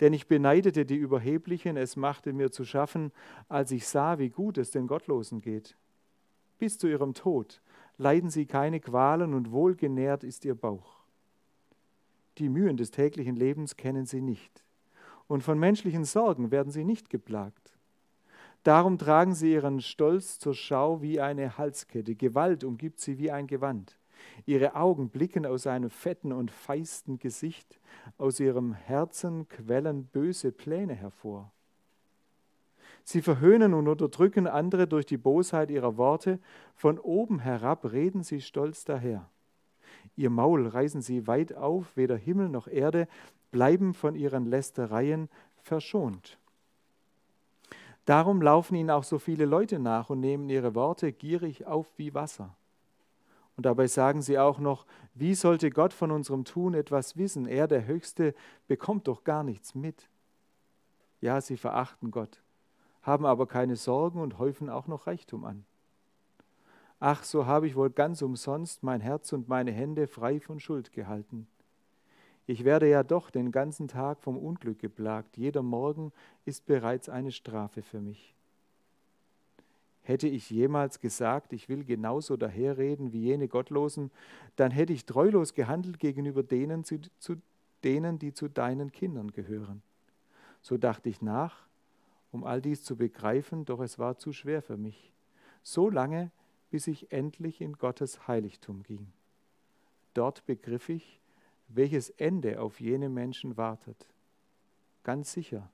Denn 0.00 0.14
ich 0.14 0.28
beneidete 0.28 0.86
die 0.86 0.96
Überheblichen, 0.96 1.76
es 1.76 1.96
machte 1.96 2.32
mir 2.32 2.50
zu 2.50 2.64
schaffen, 2.64 3.12
als 3.50 3.70
ich 3.70 3.86
sah, 3.86 4.18
wie 4.18 4.30
gut 4.30 4.56
es 4.56 4.70
den 4.70 4.86
Gottlosen 4.86 5.42
geht. 5.42 5.76
Bis 6.58 6.78
zu 6.78 6.86
ihrem 6.86 7.12
Tod 7.12 7.60
leiden 7.98 8.30
sie 8.30 8.46
keine 8.46 8.80
Qualen 8.80 9.34
und 9.34 9.52
wohlgenährt 9.52 10.24
ist 10.24 10.46
ihr 10.46 10.54
Bauch. 10.54 11.00
Die 12.38 12.48
Mühen 12.48 12.78
des 12.78 12.92
täglichen 12.92 13.36
Lebens 13.36 13.76
kennen 13.76 14.06
sie 14.06 14.22
nicht, 14.22 14.64
und 15.32 15.42
von 15.42 15.58
menschlichen 15.58 16.04
Sorgen 16.04 16.50
werden 16.50 16.70
sie 16.70 16.84
nicht 16.84 17.08
geplagt. 17.08 17.72
Darum 18.64 18.98
tragen 18.98 19.34
sie 19.34 19.52
ihren 19.54 19.80
Stolz 19.80 20.38
zur 20.38 20.52
Schau 20.52 21.00
wie 21.00 21.20
eine 21.20 21.56
Halskette. 21.56 22.14
Gewalt 22.14 22.64
umgibt 22.64 23.00
sie 23.00 23.16
wie 23.16 23.30
ein 23.30 23.46
Gewand. 23.46 23.98
Ihre 24.44 24.76
Augen 24.76 25.08
blicken 25.08 25.46
aus 25.46 25.66
einem 25.66 25.88
fetten 25.88 26.32
und 26.32 26.50
feisten 26.50 27.18
Gesicht. 27.18 27.80
Aus 28.18 28.40
ihrem 28.40 28.74
Herzen 28.74 29.48
quellen 29.48 30.04
böse 30.04 30.52
Pläne 30.52 30.94
hervor. 30.94 31.50
Sie 33.02 33.22
verhöhnen 33.22 33.72
und 33.72 33.88
unterdrücken 33.88 34.46
andere 34.46 34.86
durch 34.86 35.06
die 35.06 35.16
Bosheit 35.16 35.70
ihrer 35.70 35.96
Worte. 35.96 36.40
Von 36.74 36.98
oben 36.98 37.38
herab 37.38 37.90
reden 37.90 38.22
sie 38.22 38.42
stolz 38.42 38.84
daher. 38.84 39.30
Ihr 40.14 40.28
Maul 40.28 40.66
reißen 40.66 41.00
sie 41.00 41.26
weit 41.26 41.54
auf, 41.54 41.96
weder 41.96 42.16
Himmel 42.16 42.50
noch 42.50 42.68
Erde 42.68 43.08
bleiben 43.52 43.94
von 43.94 44.16
ihren 44.16 44.46
Lästereien 44.46 45.28
verschont. 45.62 46.38
Darum 48.04 48.42
laufen 48.42 48.74
ihnen 48.74 48.90
auch 48.90 49.04
so 49.04 49.20
viele 49.20 49.44
Leute 49.44 49.78
nach 49.78 50.10
und 50.10 50.18
nehmen 50.18 50.48
ihre 50.48 50.74
Worte 50.74 51.12
gierig 51.12 51.66
auf 51.66 51.86
wie 51.96 52.14
Wasser. 52.14 52.56
Und 53.56 53.66
dabei 53.66 53.86
sagen 53.86 54.22
sie 54.22 54.38
auch 54.38 54.58
noch, 54.58 54.86
wie 55.14 55.34
sollte 55.34 55.70
Gott 55.70 55.92
von 55.92 56.10
unserem 56.10 56.44
Tun 56.44 56.74
etwas 56.74 57.16
wissen? 57.16 57.46
Er, 57.46 57.68
der 57.68 57.86
Höchste, 57.86 58.34
bekommt 58.66 59.06
doch 59.06 59.22
gar 59.22 59.44
nichts 59.44 59.74
mit. 59.74 60.08
Ja, 61.20 61.40
sie 61.40 61.56
verachten 61.56 62.10
Gott, 62.10 62.42
haben 63.02 63.24
aber 63.24 63.46
keine 63.46 63.76
Sorgen 63.76 64.20
und 64.20 64.38
häufen 64.38 64.68
auch 64.68 64.88
noch 64.88 65.06
Reichtum 65.06 65.44
an. 65.44 65.64
Ach, 66.98 67.22
so 67.22 67.46
habe 67.46 67.66
ich 67.66 67.76
wohl 67.76 67.90
ganz 67.90 68.22
umsonst 68.22 68.82
mein 68.82 69.00
Herz 69.00 69.32
und 69.32 69.48
meine 69.48 69.70
Hände 69.70 70.06
frei 70.08 70.40
von 70.40 70.58
Schuld 70.58 70.92
gehalten. 70.92 71.46
Ich 72.46 72.64
werde 72.64 72.88
ja 72.88 73.02
doch 73.02 73.30
den 73.30 73.52
ganzen 73.52 73.88
Tag 73.88 74.20
vom 74.20 74.36
Unglück 74.36 74.78
geplagt. 74.78 75.36
Jeder 75.36 75.62
Morgen 75.62 76.12
ist 76.44 76.66
bereits 76.66 77.08
eine 77.08 77.32
Strafe 77.32 77.82
für 77.82 78.00
mich. 78.00 78.34
Hätte 80.02 80.26
ich 80.26 80.50
jemals 80.50 80.98
gesagt, 80.98 81.52
ich 81.52 81.68
will 81.68 81.84
genauso 81.84 82.36
daherreden 82.36 83.12
wie 83.12 83.22
jene 83.22 83.46
Gottlosen, 83.46 84.10
dann 84.56 84.72
hätte 84.72 84.92
ich 84.92 85.06
treulos 85.06 85.54
gehandelt 85.54 86.00
gegenüber 86.00 86.42
denen, 86.42 86.82
zu, 86.82 86.98
zu 87.20 87.36
denen, 87.84 88.18
die 88.18 88.34
zu 88.34 88.48
deinen 88.48 88.90
Kindern 88.90 89.30
gehören. 89.30 89.80
So 90.60 90.76
dachte 90.76 91.08
ich 91.08 91.22
nach 91.22 91.68
um 92.32 92.44
all 92.44 92.62
dies 92.62 92.82
zu 92.82 92.96
begreifen, 92.96 93.64
doch 93.66 93.80
es 93.80 93.98
war 93.98 94.16
zu 94.16 94.32
schwer 94.32 94.62
für 94.62 94.78
mich. 94.78 95.12
So 95.62 95.90
lange, 95.90 96.30
bis 96.70 96.86
ich 96.86 97.12
endlich 97.12 97.60
in 97.60 97.74
Gottes 97.74 98.26
Heiligtum 98.26 98.82
ging. 98.82 99.06
Dort 100.14 100.44
begriff 100.46 100.88
ich, 100.88 101.20
welches 101.74 102.10
Ende 102.10 102.60
auf 102.60 102.80
jene 102.80 103.08
Menschen 103.08 103.56
wartet. 103.56 104.06
Ganz 105.04 105.32
sicher, 105.32 105.70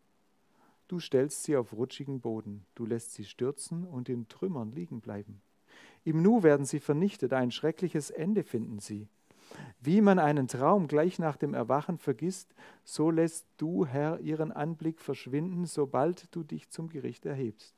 du 0.89 1.01
stellst 1.01 1.43
sie 1.45 1.57
auf 1.57 1.73
rutschigen 1.73 2.21
Boden, 2.21 2.65
du 2.75 2.87
lässt 2.87 3.15
sie 3.15 3.25
stürzen 3.25 3.85
und 3.85 4.09
in 4.09 4.29
Trümmern 4.29 4.73
liegen 4.73 5.01
bleiben. 5.01 5.41
Im 6.05 6.23
Nu 6.23 6.43
werden 6.43 6.65
sie 6.65 6.81
vernichtet, 6.81 7.33
ein 7.33 7.51
schreckliches 7.51 8.11
Ende 8.11 8.45
finden 8.45 8.79
sie. 8.79 9.09
Wie 9.81 10.01
man 10.01 10.19
einen 10.19 10.49
Traum 10.49 10.89
gleich 10.89 11.19
nach 11.19 11.37
dem 11.37 11.55
Erwachen 11.55 11.99
vergisst, 11.99 12.55
so 12.85 13.11
lässt 13.11 13.47
du, 13.57 13.87
Herr, 13.87 14.21
ihren 14.21 14.53
Anblick 14.53 15.01
verschwinden, 15.01 15.67
sobald 15.67 16.35
du 16.35 16.43
dich 16.43 16.69
zum 16.71 16.89
Gericht 16.89 17.27
erhebst. 17.27 17.75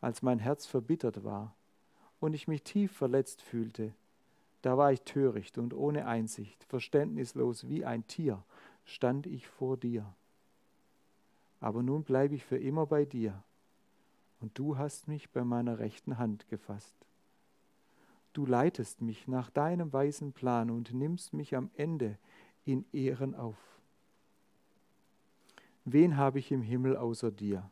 Als 0.00 0.22
mein 0.22 0.38
Herz 0.38 0.66
verbittert 0.66 1.24
war 1.24 1.54
und 2.20 2.34
ich 2.34 2.48
mich 2.48 2.62
tief 2.62 2.92
verletzt 2.92 3.42
fühlte, 3.42 3.92
da 4.62 4.76
war 4.76 4.92
ich 4.92 5.02
töricht 5.02 5.58
und 5.58 5.74
ohne 5.74 6.06
Einsicht, 6.06 6.64
verständnislos 6.64 7.68
wie 7.68 7.84
ein 7.84 8.06
Tier, 8.06 8.42
stand 8.84 9.26
ich 9.26 9.46
vor 9.46 9.76
dir. 9.76 10.14
Aber 11.60 11.82
nun 11.82 12.04
bleibe 12.04 12.34
ich 12.34 12.44
für 12.44 12.58
immer 12.58 12.86
bei 12.86 13.04
dir, 13.04 13.42
und 14.40 14.56
du 14.58 14.78
hast 14.78 15.08
mich 15.08 15.30
bei 15.30 15.42
meiner 15.44 15.78
rechten 15.78 16.18
Hand 16.18 16.48
gefasst. 16.48 16.94
Du 18.32 18.46
leitest 18.46 19.02
mich 19.02 19.26
nach 19.26 19.50
deinem 19.50 19.92
weisen 19.92 20.32
Plan 20.32 20.70
und 20.70 20.94
nimmst 20.94 21.32
mich 21.34 21.56
am 21.56 21.70
Ende 21.74 22.18
in 22.64 22.84
Ehren 22.92 23.34
auf. 23.34 23.56
Wen 25.84 26.16
habe 26.16 26.38
ich 26.38 26.52
im 26.52 26.62
Himmel 26.62 26.96
außer 26.96 27.30
dir? 27.30 27.68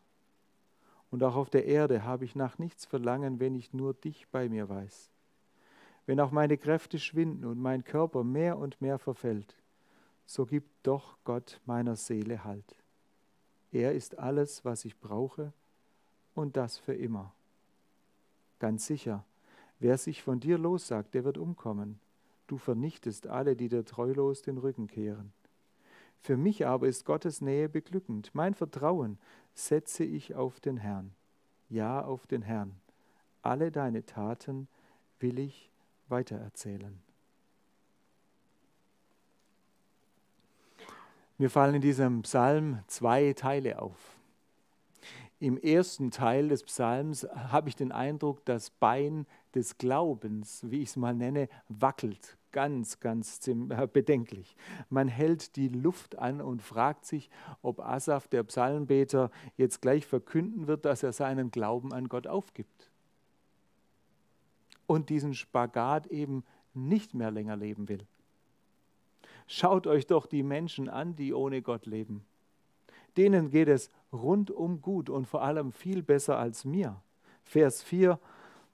Und 1.10 1.22
auch 1.22 1.36
auf 1.36 1.50
der 1.50 1.66
Erde 1.66 2.02
habe 2.02 2.24
ich 2.24 2.34
nach 2.34 2.58
nichts 2.58 2.84
verlangen, 2.84 3.38
wenn 3.38 3.54
ich 3.54 3.72
nur 3.72 3.94
dich 3.94 4.26
bei 4.28 4.48
mir 4.48 4.68
weiß. 4.68 5.10
Wenn 6.06 6.20
auch 6.20 6.30
meine 6.30 6.56
Kräfte 6.56 6.98
schwinden 6.98 7.44
und 7.44 7.58
mein 7.58 7.84
Körper 7.84 8.25
mehr 8.25 8.58
und 8.58 8.80
mehr 8.80 8.98
verfällt, 8.98 9.56
so 10.25 10.46
gibt 10.46 10.70
doch 10.82 11.18
Gott 11.25 11.60
meiner 11.66 11.96
Seele 11.96 12.44
Halt. 12.44 12.76
Er 13.72 13.92
ist 13.92 14.18
alles, 14.18 14.64
was 14.64 14.84
ich 14.84 14.98
brauche, 14.98 15.52
und 16.34 16.56
das 16.56 16.78
für 16.78 16.94
immer. 16.94 17.32
Ganz 18.58 18.86
sicher, 18.86 19.25
Wer 19.78 19.98
sich 19.98 20.22
von 20.22 20.40
dir 20.40 20.56
lossagt, 20.58 21.14
der 21.14 21.25
wird 21.25 21.36
umkommen. 21.36 22.00
Du 22.46 22.56
vernichtest 22.56 23.26
alle, 23.26 23.56
die 23.56 23.68
dir 23.68 23.84
treulos 23.84 24.42
den 24.42 24.58
Rücken 24.58 24.86
kehren. 24.86 25.32
Für 26.20 26.36
mich 26.36 26.66
aber 26.66 26.88
ist 26.88 27.04
Gottes 27.04 27.40
Nähe 27.40 27.68
beglückend. 27.68 28.30
Mein 28.32 28.54
Vertrauen 28.54 29.18
setze 29.54 30.04
ich 30.04 30.34
auf 30.34 30.60
den 30.60 30.78
Herrn. 30.78 31.12
Ja, 31.68 32.02
auf 32.02 32.26
den 32.26 32.42
Herrn. 32.42 32.75
Alle 33.42 33.70
deine 33.70 34.06
Taten 34.06 34.66
will 35.20 35.38
ich 35.38 35.70
weitererzählen. 36.08 37.00
Mir 41.38 41.50
fallen 41.50 41.75
in 41.75 41.82
diesem 41.82 42.22
Psalm 42.22 42.80
zwei 42.86 43.32
Teile 43.34 43.80
auf 43.80 44.16
im 45.38 45.58
ersten 45.58 46.10
Teil 46.10 46.48
des 46.48 46.62
Psalms 46.62 47.25
habe 47.34 47.68
ich 47.68 47.76
den 47.76 47.92
Eindruck, 47.92 48.44
das 48.46 48.70
Bein 48.70 49.26
des 49.54 49.76
Glaubens, 49.76 50.64
wie 50.70 50.80
ich 50.80 50.90
es 50.90 50.96
mal 50.96 51.14
nenne, 51.14 51.48
wackelt 51.68 52.38
ganz, 52.52 53.00
ganz 53.00 53.46
äh, 53.46 53.86
bedenklich. 53.86 54.56
Man 54.88 55.08
hält 55.08 55.56
die 55.56 55.68
Luft 55.68 56.18
an 56.18 56.40
und 56.40 56.62
fragt 56.62 57.04
sich, 57.04 57.28
ob 57.60 57.80
Asaf, 57.80 58.28
der 58.28 58.44
Psalmbeter, 58.44 59.30
jetzt 59.58 59.82
gleich 59.82 60.06
verkünden 60.06 60.66
wird, 60.66 60.86
dass 60.86 61.02
er 61.02 61.12
seinen 61.12 61.50
Glauben 61.50 61.92
an 61.92 62.08
Gott 62.08 62.26
aufgibt. 62.26 62.90
Und 64.86 65.08
diesen 65.10 65.34
Spagat 65.34 66.06
eben 66.06 66.44
nicht 66.75 67.14
mehr 67.14 67.30
länger 67.30 67.56
leben 67.56 67.88
will. 67.88 68.06
Schaut 69.46 69.86
euch 69.86 70.06
doch 70.06 70.26
die 70.26 70.42
Menschen 70.42 70.88
an, 70.88 71.16
die 71.16 71.32
ohne 71.32 71.62
Gott 71.62 71.86
leben 71.86 72.25
denen 73.16 73.50
geht 73.50 73.68
es 73.68 73.90
rundum 74.12 74.80
gut 74.80 75.10
und 75.10 75.26
vor 75.26 75.42
allem 75.42 75.72
viel 75.72 76.02
besser 76.02 76.38
als 76.38 76.64
mir. 76.64 77.00
Vers 77.44 77.82
4 77.82 78.18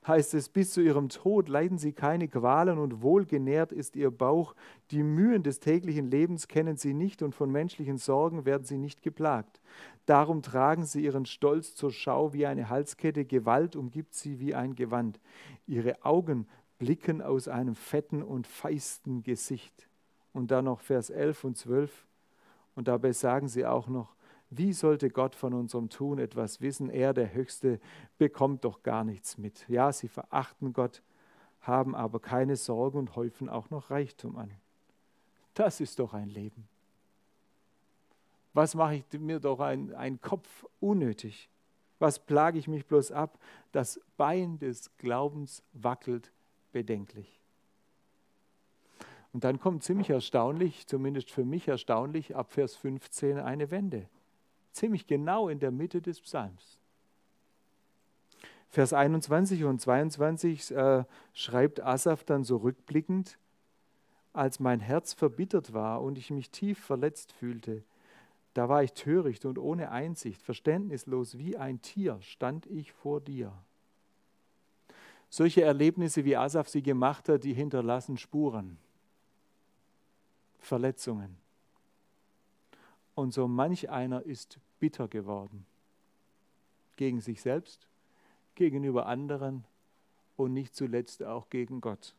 heißt 0.07 0.35
es, 0.35 0.49
bis 0.49 0.73
zu 0.73 0.81
ihrem 0.81 1.09
Tod 1.09 1.49
leiden 1.49 1.79
sie 1.79 1.93
keine 1.93 2.29
Qualen 2.29 2.79
und 2.79 3.03
wohlgenährt 3.03 3.73
ist 3.73 3.97
ihr 3.97 4.11
Bauch. 4.11 4.55
Die 4.91 5.03
Mühen 5.03 5.43
des 5.43 5.61
täglichen 5.61 6.11
Lebens 6.11 6.49
kennen 6.49 6.77
sie 6.77 6.95
nicht 6.95 7.23
und 7.23 7.35
von 7.35 7.51
menschlichen 7.51 7.99
Sorgen 7.99 8.45
werden 8.45 8.65
sie 8.65 8.79
nicht 8.79 9.03
geplagt. 9.03 9.61
Darum 10.07 10.43
tragen 10.43 10.85
sie 10.85 11.05
ihren 11.05 11.27
Stolz 11.27 11.75
zur 11.75 11.93
Schau 11.93 12.33
wie 12.33 12.47
eine 12.47 12.69
Halskette, 12.69 13.25
Gewalt 13.25 13.77
umgibt 13.77 14.15
sie 14.15 14.41
wie 14.41 14.55
ein 14.55 14.75
Gewand. 14.75 15.21
Ihre 15.67 16.05
Augen 16.05 16.49
blicken 16.79 17.23
aus 17.23 17.47
einem 17.47 17.77
fetten 17.77 18.23
und 18.23 18.47
feisten 18.49 19.23
Gesicht. 19.23 19.89
Und 20.33 20.51
dann 20.51 20.65
noch 20.65 20.81
Vers 20.81 21.11
11 21.11 21.45
und 21.45 21.57
12. 21.57 22.07
Und 22.75 22.89
dabei 22.89 23.13
sagen 23.13 23.49
sie 23.49 23.67
auch 23.67 23.87
noch, 23.87 24.17
wie 24.55 24.75
sollte 24.75 25.09
Gott 25.09 25.35
von 25.35 25.55
unserem 25.55 25.89
Tun 25.89 26.19
etwas 26.19 26.61
wissen? 26.61 26.91
Er, 26.91 27.15
der 27.15 27.33
Höchste, 27.33 27.81
bekommt 28.19 28.65
doch 28.65 28.83
gar 28.83 29.03
nichts 29.03 29.39
mit. 29.39 29.67
Ja, 29.69 29.93
sie 29.93 30.09
verachten 30.09 30.75
Gott, 30.75 31.03
haben 31.63 31.95
aber 31.95 32.21
keine 32.21 32.57
Sorgen 32.57 32.99
und 32.99 33.17
häufen 33.17 33.49
auch 33.49 33.71
noch 33.71 33.91
Reichtum 33.91 34.37
an. 34.37 34.51
Das 35.55 35.81
ist 35.81 35.99
doch 35.99 36.13
ein 36.13 36.29
Leben. 36.29 36.69
Was 38.53 38.75
mache 38.75 38.97
ich 38.97 39.21
mir 39.21 39.41
doch 39.41 39.61
einen 39.61 40.21
Kopf 40.21 40.67
unnötig? 40.81 41.49
Was 41.99 42.19
plage 42.19 42.59
ich 42.59 42.69
mich 42.69 42.85
bloß 42.85 43.11
ab? 43.11 43.39
Das 43.71 44.01
Bein 44.19 44.59
des 44.59 44.95
Glaubens 44.99 45.63
wackelt 45.73 46.31
bedenklich. 46.73 47.41
Und 49.33 49.45
dann 49.45 49.59
kommt 49.59 49.83
ziemlich 49.83 50.11
erstaunlich, 50.11 50.87
zumindest 50.87 51.31
für 51.31 51.45
mich 51.45 51.69
erstaunlich, 51.69 52.37
ab 52.37 52.53
Vers 52.53 52.77
15 52.77 53.39
eine 53.39 53.71
Wende 53.71 54.09
ziemlich 54.73 55.07
genau 55.07 55.49
in 55.49 55.59
der 55.59 55.71
Mitte 55.71 56.01
des 56.01 56.21
Psalms. 56.21 56.79
Vers 58.69 58.93
21 58.93 59.65
und 59.65 59.81
22 59.81 60.71
äh, 60.71 61.05
schreibt 61.35 61.81
Asaf 61.81 62.25
dann 62.25 62.43
so 62.43 62.57
rückblickend, 62.57 63.39
als 64.33 64.61
mein 64.61 64.81
Herz 64.81 65.13
verbittert 65.13 65.75
war 65.75 66.03
und 66.03 66.17
ich 66.17 66.31
mich 66.31 66.51
tief 66.51 66.79
verletzt 66.79 67.33
fühlte, 67.33 67.85
da 68.55 68.69
war 68.69 68.83
ich 68.83 68.93
töricht 68.93 69.45
und 69.45 69.59
ohne 69.59 69.91
Einsicht, 69.91 70.43
verständnislos 70.43 71.39
wie 71.39 71.57
ein 71.57 71.81
Tier 71.81 72.21
stand 72.21 72.67
ich 72.67 72.93
vor 72.93 73.21
dir. 73.21 73.53
Solche 75.31 75.63
Erlebnisse, 75.63 76.25
wie 76.27 76.37
Asaf 76.37 76.69
sie 76.69 76.83
gemacht 76.83 77.29
hat, 77.31 77.45
die 77.45 77.55
hinterlassen 77.55 78.19
Spuren, 78.19 78.77
Verletzungen. 80.59 81.42
Und 83.15 83.33
so 83.33 83.47
manch 83.49 83.91
einer 83.91 84.23
ist 84.23 84.59
bitter 84.81 85.09
geworden. 85.09 85.67
Gegen 86.97 87.21
sich 87.21 87.43
selbst, 87.43 87.87
gegenüber 88.55 89.07
anderen 89.07 89.65
und 90.37 90.53
nicht 90.53 90.75
zuletzt 90.75 91.23
auch 91.23 91.49
gegen 91.51 91.81
Gott. 91.81 92.15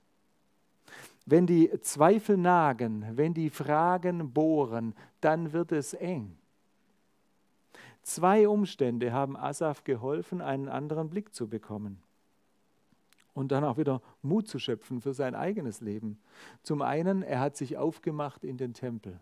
Wenn 1.25 1.47
die 1.47 1.69
Zweifel 1.82 2.38
nagen, 2.38 3.06
wenn 3.13 3.34
die 3.34 3.49
Fragen 3.49 4.34
bohren, 4.34 4.93
dann 5.21 5.53
wird 5.53 5.71
es 5.71 5.93
eng. 5.93 6.38
Zwei 8.01 8.47
Umstände 8.47 9.13
haben 9.13 9.38
Asaf 9.38 9.86
geholfen, 9.86 10.41
einen 10.41 10.67
anderen 10.67 11.10
Blick 11.10 11.34
zu 11.34 11.47
bekommen 11.47 12.03
und 13.34 13.51
dann 13.51 13.63
auch 13.63 13.77
wieder 13.77 14.01
Mut 14.21 14.47
zu 14.47 14.60
schöpfen 14.60 15.01
für 15.01 15.13
sein 15.13 15.36
eigenes 15.36 15.82
Leben. 15.82 16.19
Zum 16.62 16.82
einen, 16.82 17.23
er 17.23 17.39
hat 17.39 17.56
sich 17.56 17.77
aufgemacht 17.77 18.43
in 18.43 18.58
den 18.58 18.73
Tempel. 18.73 19.19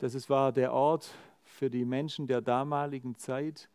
Das 0.00 0.30
war 0.30 0.50
der 0.50 0.72
Ort 0.72 1.10
für 1.44 1.68
die 1.68 1.84
Menschen 1.84 2.26
der 2.26 2.40
damaligen 2.40 3.16
Zeit, 3.16 3.68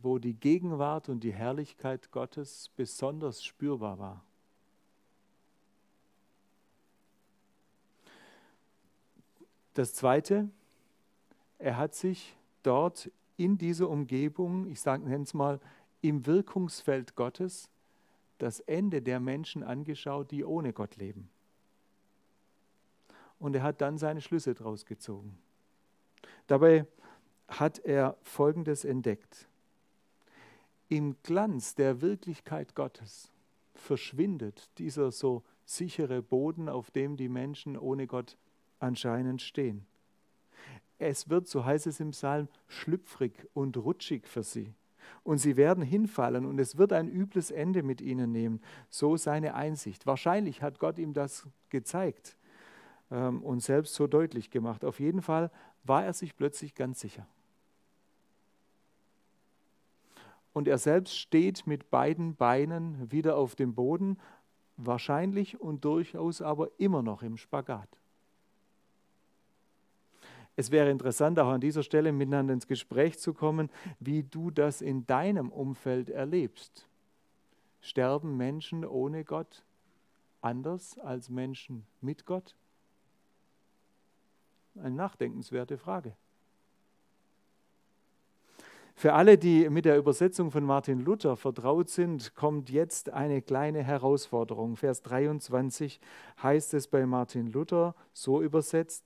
wo 0.00 0.20
die 0.20 0.34
Gegenwart 0.34 1.08
und 1.08 1.24
die 1.24 1.32
Herrlichkeit 1.32 2.12
Gottes 2.12 2.70
besonders 2.76 3.42
spürbar 3.42 3.98
war. 3.98 4.24
Das 9.74 9.94
Zweite, 9.94 10.48
er 11.58 11.76
hat 11.76 11.96
sich 11.96 12.36
dort 12.62 13.10
in 13.36 13.58
dieser 13.58 13.88
Umgebung, 13.88 14.70
ich 14.70 14.84
nenne 14.84 15.24
es 15.24 15.34
mal, 15.34 15.58
im 16.02 16.24
Wirkungsfeld 16.24 17.16
Gottes, 17.16 17.68
das 18.38 18.60
Ende 18.60 19.02
der 19.02 19.18
Menschen 19.18 19.64
angeschaut, 19.64 20.30
die 20.30 20.44
ohne 20.44 20.72
Gott 20.72 20.94
leben 20.96 21.28
und 23.40 23.56
er 23.56 23.64
hat 23.64 23.80
dann 23.80 23.98
seine 23.98 24.20
Schlüsse 24.20 24.54
daraus 24.54 24.86
gezogen. 24.86 25.36
Dabei 26.46 26.86
hat 27.48 27.80
er 27.80 28.16
Folgendes 28.22 28.84
entdeckt. 28.84 29.48
Im 30.88 31.16
Glanz 31.22 31.74
der 31.74 32.00
Wirklichkeit 32.00 32.74
Gottes 32.76 33.32
verschwindet 33.74 34.70
dieser 34.78 35.10
so 35.10 35.42
sichere 35.64 36.22
Boden, 36.22 36.68
auf 36.68 36.90
dem 36.90 37.16
die 37.16 37.28
Menschen 37.28 37.76
ohne 37.76 38.06
Gott 38.06 38.36
anscheinend 38.78 39.42
stehen. 39.42 39.86
es 40.98 41.30
wird, 41.30 41.48
so 41.48 41.64
heißt 41.64 41.86
es 41.86 41.98
im 41.98 42.10
Psalm, 42.10 42.48
schlüpfrig 42.68 43.32
und 43.54 43.76
rutschig 43.78 44.26
für 44.26 44.42
sie. 44.42 44.74
Und 45.22 45.38
sie 45.38 45.56
werden 45.56 45.82
hinfallen 45.82 46.44
und 46.44 46.58
es 46.58 46.76
wird 46.76 46.92
ein 46.92 47.08
übles 47.08 47.50
Ende 47.50 47.82
mit 47.82 48.02
ihnen 48.02 48.32
nehmen. 48.32 48.60
So 48.90 49.16
seine 49.16 49.54
Einsicht. 49.54 50.06
Wahrscheinlich 50.06 50.60
hat 50.60 50.78
Gott 50.78 50.98
ihm 50.98 51.14
das 51.14 51.46
gezeigt 51.70 52.36
ähm, 53.10 53.42
und 53.42 53.60
selbst 53.60 53.94
so 53.94 54.06
deutlich 54.06 54.50
gemacht. 54.50 54.84
Auf 54.84 55.00
jeden 55.00 55.22
Fall 55.22 55.50
war 55.84 56.04
er 56.04 56.12
sich 56.12 56.36
plötzlich 56.36 56.74
ganz 56.74 57.00
sicher. 57.00 57.26
Und 60.52 60.66
er 60.66 60.78
selbst 60.78 61.16
steht 61.16 61.66
mit 61.66 61.90
beiden 61.90 62.34
Beinen 62.34 63.10
wieder 63.12 63.36
auf 63.36 63.54
dem 63.54 63.74
Boden, 63.74 64.18
wahrscheinlich 64.76 65.60
und 65.60 65.84
durchaus 65.84 66.42
aber 66.42 66.70
immer 66.78 67.02
noch 67.02 67.22
im 67.22 67.36
Spagat. 67.36 67.88
Es 70.56 70.70
wäre 70.70 70.90
interessant, 70.90 71.38
auch 71.38 71.48
an 71.48 71.60
dieser 71.60 71.82
Stelle 71.82 72.12
miteinander 72.12 72.52
ins 72.52 72.66
Gespräch 72.66 73.18
zu 73.18 73.32
kommen, 73.32 73.70
wie 73.98 74.24
du 74.24 74.50
das 74.50 74.82
in 74.82 75.06
deinem 75.06 75.50
Umfeld 75.50 76.10
erlebst. 76.10 76.86
Sterben 77.80 78.36
Menschen 78.36 78.84
ohne 78.84 79.24
Gott 79.24 79.64
anders 80.42 80.98
als 80.98 81.30
Menschen 81.30 81.86
mit 82.00 82.26
Gott? 82.26 82.56
Eine 84.76 84.94
nachdenkenswerte 84.94 85.78
Frage. 85.78 86.14
Für 88.94 89.14
alle, 89.14 89.38
die 89.38 89.70
mit 89.70 89.86
der 89.86 89.96
Übersetzung 89.96 90.50
von 90.50 90.62
Martin 90.62 91.00
Luther 91.00 91.34
vertraut 91.36 91.88
sind, 91.88 92.34
kommt 92.34 92.68
jetzt 92.68 93.08
eine 93.08 93.40
kleine 93.40 93.82
Herausforderung. 93.82 94.76
Vers 94.76 95.00
23 95.00 96.00
heißt 96.42 96.74
es 96.74 96.86
bei 96.86 97.06
Martin 97.06 97.46
Luther 97.46 97.94
so 98.12 98.42
übersetzt, 98.42 99.04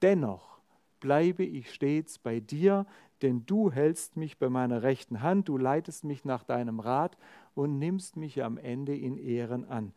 dennoch 0.00 0.60
bleibe 1.00 1.42
ich 1.42 1.74
stets 1.74 2.20
bei 2.20 2.38
dir, 2.38 2.86
denn 3.20 3.44
du 3.44 3.72
hältst 3.72 4.16
mich 4.16 4.38
bei 4.38 4.48
meiner 4.48 4.82
rechten 4.82 5.22
Hand, 5.22 5.48
du 5.48 5.58
leitest 5.58 6.04
mich 6.04 6.24
nach 6.24 6.44
deinem 6.44 6.78
Rat 6.78 7.18
und 7.54 7.80
nimmst 7.80 8.16
mich 8.16 8.44
am 8.44 8.58
Ende 8.58 8.96
in 8.96 9.16
Ehren 9.16 9.64
an. 9.64 9.92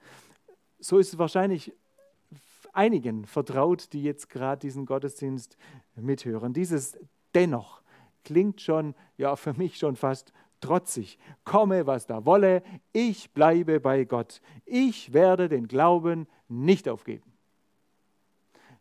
So 0.79 0.97
ist 0.97 1.13
es 1.13 1.19
wahrscheinlich 1.19 1.71
einigen 2.75 3.25
vertraut, 3.25 3.93
die 3.93 4.03
jetzt 4.03 4.29
gerade 4.29 4.59
diesen 4.59 4.85
Gottesdienst 4.85 5.57
mithören. 5.95 6.53
Dieses 6.53 6.97
dennoch 7.33 7.81
klingt 8.23 8.61
schon, 8.61 8.95
ja, 9.17 9.35
für 9.35 9.53
mich 9.53 9.77
schon 9.77 9.95
fast 9.95 10.33
trotzig. 10.61 11.17
Komme, 11.43 11.85
was 11.87 12.07
da 12.07 12.25
wolle, 12.25 12.63
ich 12.91 13.31
bleibe 13.31 13.79
bei 13.79 14.03
Gott. 14.05 14.41
Ich 14.65 15.13
werde 15.13 15.47
den 15.47 15.67
Glauben 15.67 16.27
nicht 16.47 16.89
aufgeben. 16.89 17.31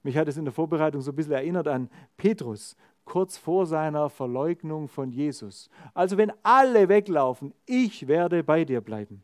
Mich 0.03 0.17
hat 0.17 0.29
es 0.29 0.37
in 0.37 0.45
der 0.45 0.53
Vorbereitung 0.53 1.01
so 1.01 1.13
ein 1.13 1.17
bisschen 1.17 1.33
erinnert 1.33 1.67
an 1.67 1.89
Petrus, 2.17 2.77
kurz 3.05 3.37
vor 3.37 3.67
seiner 3.67 4.11
Verleugnung 4.11 4.89
von 4.89 5.11
Jesus. 5.11 5.71
Also 5.95 6.17
wenn 6.17 6.33
alle 6.43 6.89
weglaufen, 6.89 7.55
ich 7.67 8.07
werde 8.07 8.43
bei 8.45 8.65
dir 8.65 8.81
bleiben. 8.81 9.23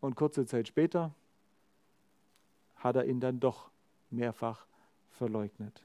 Und 0.00 0.16
kurze 0.16 0.46
Zeit 0.46 0.68
später 0.68 1.14
hat 2.86 2.96
er 2.96 3.04
ihn 3.04 3.20
dann 3.20 3.40
doch 3.40 3.70
mehrfach 4.10 4.66
verleugnet. 5.10 5.82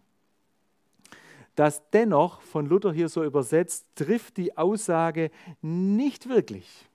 Das 1.56 1.90
dennoch 1.92 2.42
von 2.42 2.66
Luther 2.66 2.94
hier 2.94 3.10
so 3.10 3.24
übersetzt, 3.24 3.86
trifft 3.96 4.38
die 4.38 4.58
Aussage 4.58 5.32
nicht 5.62 6.30
wirklich. 6.30 6.88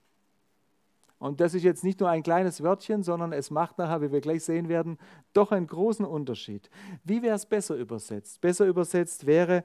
Und 1.19 1.39
das 1.39 1.53
ist 1.53 1.63
jetzt 1.63 1.83
nicht 1.83 1.99
nur 1.99 2.09
ein 2.09 2.21
kleines 2.21 2.61
Wörtchen, 2.61 3.01
sondern 3.01 3.33
es 3.33 3.49
macht 3.49 3.77
nachher, 3.77 4.01
wie 4.01 4.11
wir 4.11 4.21
gleich 4.21 4.43
sehen 4.43 4.69
werden, 4.69 4.99
doch 5.33 5.51
einen 5.51 5.67
großen 5.67 6.05
Unterschied. 6.05 6.69
Wie 7.03 7.21
wäre 7.21 7.35
es 7.35 7.45
besser 7.45 7.75
übersetzt? 7.75 8.39
Besser 8.39 8.65
übersetzt 8.65 9.25
wäre, 9.25 9.63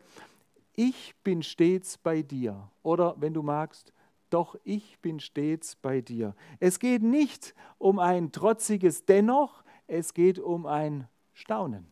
ich 0.74 1.14
bin 1.22 1.42
stets 1.42 1.98
bei 1.98 2.22
dir. 2.22 2.70
Oder 2.82 3.14
wenn 3.18 3.34
du 3.34 3.42
magst, 3.42 3.92
doch 4.30 4.56
ich 4.64 4.98
bin 5.00 5.20
stets 5.20 5.76
bei 5.76 6.00
dir. 6.00 6.34
Es 6.58 6.78
geht 6.78 7.02
nicht 7.02 7.54
um 7.76 7.98
ein 7.98 8.32
trotziges 8.32 9.04
Dennoch, 9.04 9.62
es 9.92 10.14
geht 10.14 10.38
um 10.38 10.64
ein 10.64 11.06
Staunen. 11.34 11.86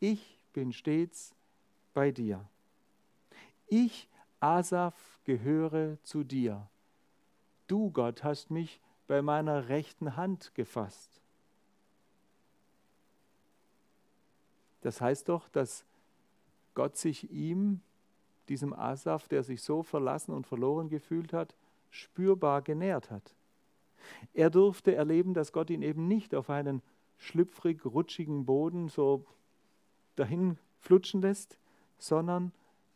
Ich 0.00 0.38
bin 0.52 0.70
stets 0.70 1.34
bei 1.94 2.10
dir. 2.10 2.46
Ich, 3.66 4.06
Asaf, 4.38 4.94
gehöre 5.24 5.96
zu 6.02 6.24
dir. 6.24 6.68
Du, 7.68 7.90
Gott, 7.90 8.22
hast 8.22 8.50
mich 8.50 8.82
bei 9.06 9.22
meiner 9.22 9.68
rechten 9.68 10.16
Hand 10.16 10.54
gefasst. 10.54 11.22
Das 14.82 15.00
heißt 15.00 15.30
doch, 15.30 15.48
dass 15.48 15.86
Gott 16.74 16.98
sich 16.98 17.30
ihm, 17.30 17.80
diesem 18.50 18.74
Asaf, 18.74 19.26
der 19.26 19.42
sich 19.42 19.62
so 19.62 19.82
verlassen 19.82 20.32
und 20.34 20.46
verloren 20.46 20.90
gefühlt 20.90 21.32
hat, 21.32 21.54
spürbar 21.88 22.60
genährt 22.60 23.10
hat. 23.10 23.34
Er 24.32 24.50
durfte 24.50 24.94
erleben, 24.94 25.34
dass 25.34 25.52
Gott 25.52 25.70
ihn 25.70 25.82
eben 25.82 26.08
nicht 26.08 26.34
auf 26.34 26.50
einen 26.50 26.82
schlüpfrig 27.18 27.84
rutschigen 27.84 28.44
Boden 28.44 28.88
so 28.88 29.24
dahin 30.16 30.58
flutschen 30.80 31.22
lässt, 31.22 31.58
sondern 31.98 32.52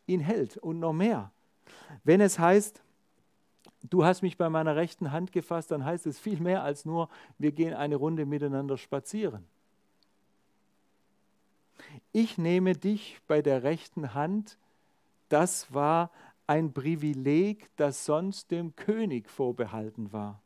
ihn 0.06 0.20
hält 0.20 0.56
und 0.56 0.80
noch 0.80 0.92
mehr. 0.92 1.32
Wenn 2.04 2.20
es 2.20 2.38
heißt, 2.38 2.82
du 3.88 4.04
hast 4.04 4.22
mich 4.22 4.36
bei 4.36 4.48
meiner 4.48 4.76
rechten 4.76 5.12
Hand 5.12 5.32
gefasst, 5.32 5.70
dann 5.70 5.84
heißt 5.84 6.06
es 6.06 6.18
viel 6.18 6.40
mehr 6.40 6.62
als 6.62 6.84
nur, 6.84 7.08
wir 7.38 7.52
gehen 7.52 7.74
eine 7.74 7.96
Runde 7.96 8.26
miteinander 8.26 8.76
spazieren. 8.76 9.44
Ich 12.12 12.38
nehme 12.38 12.74
dich 12.74 13.20
bei 13.26 13.40
der 13.42 13.62
rechten 13.62 14.14
Hand, 14.14 14.58
das 15.28 15.72
war 15.72 16.10
ein 16.46 16.72
Privileg, 16.72 17.68
das 17.76 18.04
sonst 18.04 18.50
dem 18.50 18.74
König 18.74 19.30
vorbehalten 19.30 20.12
war 20.12 20.40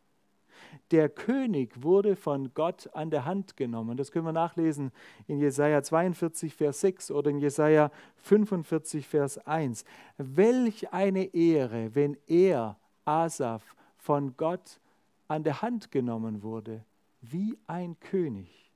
der 0.91 1.09
König 1.09 1.83
wurde 1.83 2.17
von 2.17 2.53
Gott 2.55 2.91
an 2.95 3.11
der 3.11 3.25
Hand 3.25 3.57
genommen. 3.57 3.97
Das 3.97 4.13
können 4.13 4.27
wir 4.27 4.33
nachlesen 4.33 4.93
in 5.27 5.39
Jesaja 5.39 5.83
42, 5.83 6.55
Vers 6.55 6.81
6 6.81 7.11
oder 7.11 7.31
in 7.31 7.39
Jesaja 7.39 7.91
45, 8.17 9.07
Vers 9.07 9.39
1. 9.39 9.85
Welch 10.19 10.93
eine 10.93 11.35
Ehre, 11.35 11.95
wenn 11.95 12.17
er, 12.27 12.79
Asaf, 13.05 13.75
von 13.97 14.37
Gott 14.37 14.81
an 15.29 15.45
der 15.45 15.63
Hand 15.63 15.91
genommen 15.91 16.43
wurde, 16.43 16.85
wie 17.23 17.57
ein 17.67 17.99
König. 18.01 18.71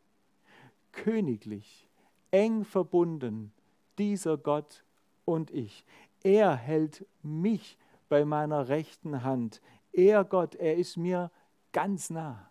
Königlich, 0.92 1.86
eng 2.30 2.64
verbunden, 2.64 3.52
dieser 3.98 4.38
Gott 4.38 4.84
und 5.24 5.50
ich. 5.50 5.84
Er 6.22 6.56
hält 6.56 7.04
mich 7.22 7.76
bei 8.08 8.24
meiner 8.24 8.68
rechten 8.68 9.22
Hand. 9.22 9.60
Er 9.92 10.24
Gott, 10.24 10.54
er 10.54 10.76
ist 10.76 10.96
mir 10.96 11.30
ganz 11.76 12.08
nah. 12.08 12.48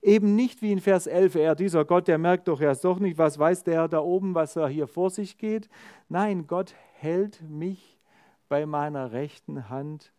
Eben 0.00 0.34
nicht 0.34 0.60
wie 0.60 0.72
in 0.72 0.80
Vers 0.80 1.06
11, 1.06 1.36
er, 1.36 1.54
dieser 1.54 1.84
Gott, 1.84 2.08
der 2.08 2.18
merkt 2.18 2.48
doch 2.48 2.60
erst 2.60 2.84
doch 2.84 2.98
nicht, 2.98 3.16
was 3.16 3.38
weiß 3.38 3.62
der 3.62 3.86
da 3.86 4.00
oben, 4.00 4.34
was 4.34 4.56
er 4.56 4.66
hier 4.66 4.88
vor 4.88 5.08
sich 5.08 5.38
geht. 5.38 5.68
Nein, 6.08 6.48
Gott 6.48 6.74
hält 6.94 7.40
mich 7.48 8.00
bei 8.48 8.66
meiner 8.66 9.12
rechten 9.12 9.68
Hand 9.68 10.12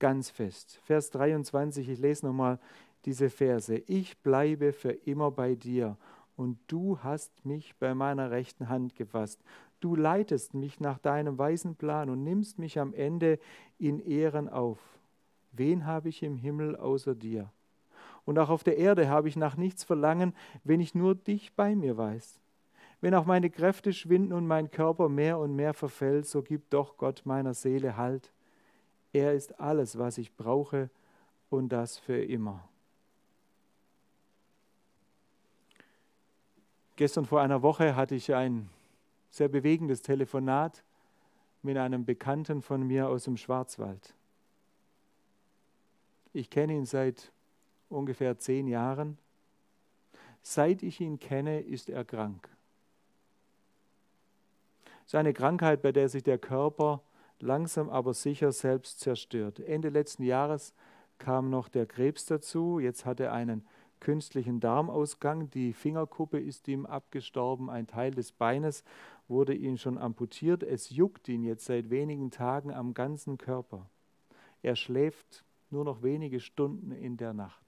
ganz 0.00 0.28
fest. 0.28 0.80
Vers 0.82 1.10
23, 1.10 1.88
ich 1.88 2.00
lese 2.00 2.26
nochmal 2.26 2.58
diese 3.04 3.30
Verse. 3.30 3.76
Ich 3.86 4.18
bleibe 4.18 4.72
für 4.72 4.90
immer 4.90 5.30
bei 5.30 5.54
dir 5.54 5.96
und 6.34 6.58
du 6.66 6.98
hast 7.04 7.44
mich 7.44 7.76
bei 7.76 7.94
meiner 7.94 8.32
rechten 8.32 8.68
Hand 8.68 8.96
gefasst. 8.96 9.40
Du 9.78 9.94
leitest 9.94 10.54
mich 10.54 10.80
nach 10.80 10.98
deinem 10.98 11.38
weisen 11.38 11.76
Plan 11.76 12.10
und 12.10 12.24
nimmst 12.24 12.58
mich 12.58 12.80
am 12.80 12.92
Ende 12.92 13.38
in 13.78 14.00
Ehren 14.00 14.48
auf. 14.48 14.80
Wen 15.52 15.86
habe 15.86 16.08
ich 16.08 16.22
im 16.22 16.36
Himmel 16.36 16.76
außer 16.76 17.14
dir? 17.14 17.50
Und 18.24 18.38
auch 18.38 18.50
auf 18.50 18.62
der 18.62 18.76
Erde 18.76 19.08
habe 19.08 19.28
ich 19.28 19.36
nach 19.36 19.56
nichts 19.56 19.84
verlangen, 19.84 20.34
wenn 20.64 20.80
ich 20.80 20.94
nur 20.94 21.14
dich 21.14 21.52
bei 21.54 21.74
mir 21.74 21.96
weiß. 21.96 22.38
Wenn 23.00 23.14
auch 23.14 23.24
meine 23.24 23.50
Kräfte 23.50 23.92
schwinden 23.92 24.32
und 24.32 24.46
mein 24.46 24.70
Körper 24.70 25.08
mehr 25.08 25.38
und 25.38 25.56
mehr 25.56 25.72
verfällt, 25.72 26.26
so 26.26 26.42
gibt 26.42 26.72
doch 26.72 26.96
Gott 26.96 27.22
meiner 27.24 27.54
Seele 27.54 27.96
Halt. 27.96 28.32
Er 29.12 29.32
ist 29.32 29.58
alles, 29.58 29.98
was 29.98 30.18
ich 30.18 30.34
brauche 30.36 30.90
und 31.48 31.70
das 31.70 31.98
für 31.98 32.22
immer. 32.22 32.68
Gestern 36.96 37.24
vor 37.24 37.40
einer 37.40 37.62
Woche 37.62 37.96
hatte 37.96 38.14
ich 38.14 38.34
ein 38.34 38.68
sehr 39.30 39.48
bewegendes 39.48 40.02
Telefonat 40.02 40.84
mit 41.62 41.78
einem 41.78 42.04
Bekannten 42.04 42.60
von 42.60 42.86
mir 42.86 43.08
aus 43.08 43.24
dem 43.24 43.38
Schwarzwald. 43.38 44.14
Ich 46.32 46.50
kenne 46.50 46.74
ihn 46.74 46.86
seit 46.86 47.32
ungefähr 47.88 48.38
zehn 48.38 48.68
Jahren. 48.68 49.18
Seit 50.42 50.82
ich 50.82 51.00
ihn 51.00 51.18
kenne, 51.18 51.60
ist 51.60 51.90
er 51.90 52.04
krank. 52.04 52.48
Seine 55.06 55.32
Krankheit, 55.32 55.82
bei 55.82 55.92
der 55.92 56.08
sich 56.08 56.22
der 56.22 56.38
Körper 56.38 57.02
langsam 57.40 57.90
aber 57.90 58.14
sicher 58.14 58.52
selbst 58.52 59.00
zerstört. 59.00 59.58
Ende 59.60 59.88
letzten 59.88 60.22
Jahres 60.22 60.72
kam 61.18 61.50
noch 61.50 61.68
der 61.68 61.86
Krebs 61.86 62.26
dazu. 62.26 62.78
Jetzt 62.78 63.04
hat 63.04 63.18
er 63.18 63.32
einen 63.32 63.66
künstlichen 63.98 64.60
Darmausgang. 64.60 65.50
Die 65.50 65.72
Fingerkuppe 65.72 66.38
ist 66.38 66.68
ihm 66.68 66.86
abgestorben, 66.86 67.70
ein 67.70 67.86
Teil 67.86 68.12
des 68.12 68.32
Beines 68.32 68.84
wurde 69.28 69.54
ihm 69.54 69.76
schon 69.76 69.98
amputiert. 69.98 70.62
Es 70.62 70.90
juckt 70.90 71.28
ihn 71.28 71.42
jetzt 71.42 71.66
seit 71.66 71.90
wenigen 71.90 72.30
Tagen 72.30 72.72
am 72.72 72.94
ganzen 72.94 73.36
Körper. 73.38 73.88
Er 74.62 74.76
schläft 74.76 75.44
nur 75.70 75.84
noch 75.84 76.02
wenige 76.02 76.40
Stunden 76.40 76.92
in 76.92 77.16
der 77.16 77.32
Nacht. 77.32 77.64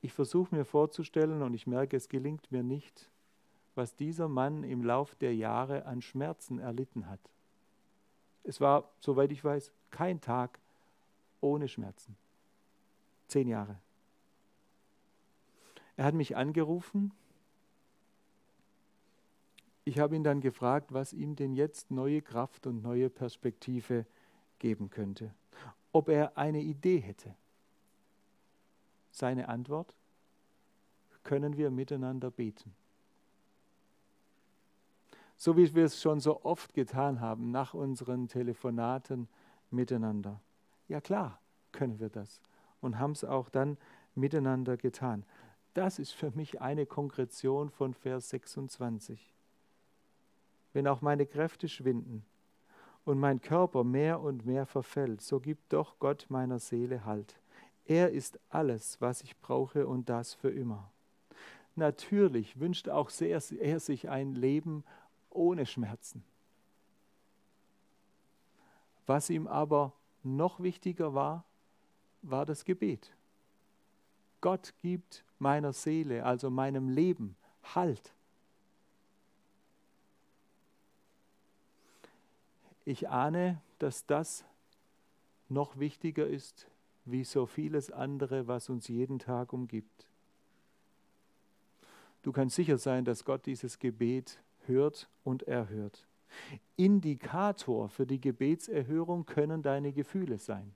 Ich 0.00 0.12
versuche 0.12 0.54
mir 0.54 0.64
vorzustellen, 0.64 1.42
und 1.42 1.54
ich 1.54 1.66
merke, 1.66 1.96
es 1.96 2.08
gelingt 2.08 2.52
mir 2.52 2.62
nicht, 2.62 3.08
was 3.74 3.96
dieser 3.96 4.28
Mann 4.28 4.62
im 4.62 4.84
Lauf 4.84 5.14
der 5.14 5.34
Jahre 5.34 5.86
an 5.86 6.02
Schmerzen 6.02 6.58
erlitten 6.58 7.08
hat. 7.08 7.20
Es 8.44 8.60
war, 8.60 8.90
soweit 9.00 9.32
ich 9.32 9.42
weiß, 9.42 9.72
kein 9.90 10.20
Tag 10.20 10.58
ohne 11.40 11.68
Schmerzen. 11.68 12.16
Zehn 13.28 13.48
Jahre. 13.48 13.78
Er 15.96 16.04
hat 16.04 16.14
mich 16.14 16.36
angerufen. 16.36 17.12
Ich 19.84 19.98
habe 19.98 20.16
ihn 20.16 20.24
dann 20.24 20.40
gefragt, 20.40 20.92
was 20.92 21.12
ihm 21.12 21.36
denn 21.36 21.54
jetzt 21.54 21.90
neue 21.90 22.20
Kraft 22.20 22.66
und 22.66 22.82
neue 22.82 23.10
Perspektive 23.10 24.06
geben 24.64 24.88
könnte. 24.88 25.30
Ob 25.92 26.08
er 26.08 26.38
eine 26.38 26.62
Idee 26.62 26.96
hätte. 26.96 27.34
Seine 29.10 29.50
Antwort, 29.50 29.94
können 31.22 31.58
wir 31.58 31.70
miteinander 31.70 32.30
beten. 32.30 32.74
So 35.36 35.58
wie 35.58 35.74
wir 35.74 35.84
es 35.84 36.00
schon 36.00 36.18
so 36.18 36.42
oft 36.46 36.72
getan 36.72 37.20
haben 37.20 37.50
nach 37.50 37.74
unseren 37.74 38.26
Telefonaten 38.26 39.28
miteinander. 39.70 40.40
Ja 40.88 41.02
klar, 41.02 41.38
können 41.70 42.00
wir 42.00 42.08
das 42.08 42.40
und 42.80 42.98
haben 42.98 43.12
es 43.12 43.22
auch 43.22 43.50
dann 43.50 43.76
miteinander 44.14 44.78
getan. 44.78 45.26
Das 45.74 45.98
ist 45.98 46.12
für 46.12 46.30
mich 46.30 46.62
eine 46.62 46.86
Konkretion 46.86 47.68
von 47.68 47.92
Vers 47.92 48.30
26. 48.30 49.34
Wenn 50.72 50.88
auch 50.88 51.02
meine 51.02 51.26
Kräfte 51.26 51.68
schwinden 51.68 52.24
und 53.04 53.18
mein 53.18 53.40
Körper 53.40 53.84
mehr 53.84 54.20
und 54.20 54.46
mehr 54.46 54.66
verfällt, 54.66 55.20
so 55.20 55.40
gibt 55.40 55.72
doch 55.72 55.98
Gott 55.98 56.26
meiner 56.28 56.58
Seele 56.58 57.04
Halt. 57.04 57.38
Er 57.86 58.10
ist 58.10 58.38
alles, 58.48 59.00
was 59.00 59.22
ich 59.22 59.36
brauche 59.38 59.86
und 59.86 60.08
das 60.08 60.34
für 60.34 60.50
immer. 60.50 60.90
Natürlich 61.76 62.58
wünscht 62.58 62.88
auch 62.88 63.10
sehr, 63.10 63.42
er 63.58 63.80
sich 63.80 64.08
ein 64.08 64.34
Leben 64.34 64.84
ohne 65.30 65.66
Schmerzen. 65.66 66.24
Was 69.06 69.28
ihm 69.28 69.46
aber 69.46 69.92
noch 70.22 70.60
wichtiger 70.60 71.14
war, 71.14 71.44
war 72.22 72.46
das 72.46 72.64
Gebet. 72.64 73.12
Gott 74.40 74.72
gibt 74.80 75.24
meiner 75.38 75.72
Seele, 75.72 76.24
also 76.24 76.50
meinem 76.50 76.88
Leben, 76.88 77.36
Halt. 77.74 78.12
Ich 82.84 83.08
ahne, 83.08 83.60
dass 83.78 84.06
das 84.06 84.44
noch 85.48 85.78
wichtiger 85.78 86.26
ist 86.26 86.68
wie 87.04 87.24
so 87.24 87.46
vieles 87.46 87.90
andere, 87.90 88.46
was 88.46 88.68
uns 88.70 88.88
jeden 88.88 89.18
Tag 89.18 89.52
umgibt. 89.52 90.06
Du 92.22 92.32
kannst 92.32 92.56
sicher 92.56 92.78
sein, 92.78 93.04
dass 93.04 93.24
Gott 93.24 93.44
dieses 93.44 93.78
Gebet 93.78 94.40
hört 94.66 95.08
und 95.22 95.42
erhört. 95.42 96.06
Indikator 96.76 97.88
für 97.90 98.06
die 98.06 98.20
Gebetserhörung 98.20 99.26
können 99.26 99.62
deine 99.62 99.92
Gefühle 99.92 100.38
sein 100.38 100.74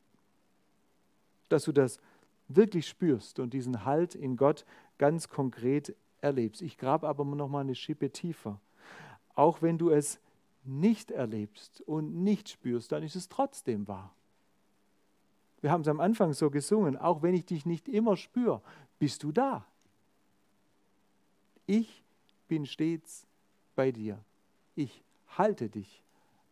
dass 1.48 1.64
du 1.64 1.72
das 1.72 2.00
wirklich 2.48 2.88
spürst 2.88 3.38
und 3.38 3.52
diesen 3.52 3.84
Halt 3.84 4.14
in 4.14 4.36
Gott 4.36 4.64
ganz 4.98 5.28
konkret 5.28 5.94
erlebst. 6.20 6.62
Ich 6.62 6.78
grabe 6.78 7.08
aber 7.08 7.24
noch 7.24 7.48
mal 7.48 7.60
eine 7.60 7.74
Schippe 7.74 8.10
tiefer. 8.10 8.60
Auch 9.34 9.62
wenn 9.62 9.78
du 9.78 9.90
es 9.90 10.18
nicht 10.68 11.10
erlebst 11.10 11.80
und 11.82 12.22
nicht 12.22 12.48
spürst, 12.48 12.92
dann 12.92 13.02
ist 13.02 13.16
es 13.16 13.28
trotzdem 13.28 13.88
wahr. 13.88 14.14
Wir 15.60 15.72
haben 15.72 15.80
es 15.80 15.88
am 15.88 16.00
Anfang 16.00 16.32
so 16.34 16.50
gesungen, 16.50 16.96
auch 16.96 17.22
wenn 17.22 17.34
ich 17.34 17.46
dich 17.46 17.66
nicht 17.66 17.88
immer 17.88 18.16
spüre, 18.16 18.62
bist 18.98 19.22
du 19.22 19.32
da. 19.32 19.66
Ich 21.66 22.02
bin 22.46 22.66
stets 22.66 23.26
bei 23.74 23.90
dir. 23.90 24.18
Ich 24.74 25.02
halte 25.36 25.68
dich 25.68 26.02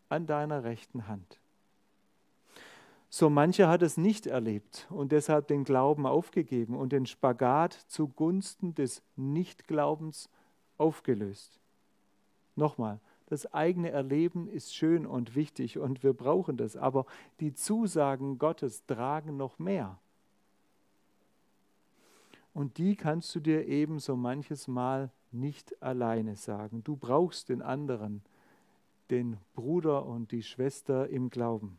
an 0.09 0.27
deiner 0.27 0.65
rechten 0.65 1.09
Hand. 1.09 1.39
So 3.09 3.31
mancher 3.31 3.69
hat 3.69 3.83
es 3.83 3.97
nicht 3.97 4.27
erlebt 4.27 4.87
und 4.91 5.13
deshalb 5.13 5.47
den 5.49 5.65
Glauben 5.65 6.07
aufgegeben 6.07 6.77
und 6.77 6.93
den 6.93 7.07
Spagat 7.07 7.73
zugunsten 7.73 8.75
des 8.75 9.03
Nichtglaubens 9.15 10.29
aufgelöst. 10.77 11.61
Nochmal, 12.57 13.01
das 13.27 13.53
eigene 13.53 13.91
Erleben 13.91 14.49
ist 14.49 14.75
schön 14.75 15.07
und 15.07 15.35
wichtig 15.35 15.79
und 15.79 16.03
wir 16.03 16.13
brauchen 16.13 16.57
das, 16.57 16.77
aber 16.77 17.07
die 17.41 17.53
Zusagen 17.53 18.39
Gottes 18.39 18.87
tragen 18.87 19.37
noch 19.37 19.59
mehr. 19.59 19.99
Und 22.55 22.79
die 22.79 22.97
kannst 22.97 23.35
du 23.35 23.41
dir 23.41 23.67
eben 23.67 23.99
so 23.99 24.17
manches 24.17 24.67
Mal 24.69 25.11
nicht 25.31 25.83
alleine 25.83 26.37
sagen. 26.37 26.83
Du 26.85 26.97
brauchst 26.97 27.49
den 27.51 27.61
anderen, 27.61 28.23
den 29.11 29.37
Bruder 29.55 30.07
und 30.07 30.33
die 30.33 30.43
Schwester 30.43 31.09
im 31.09 31.29
Glauben. 31.29 31.79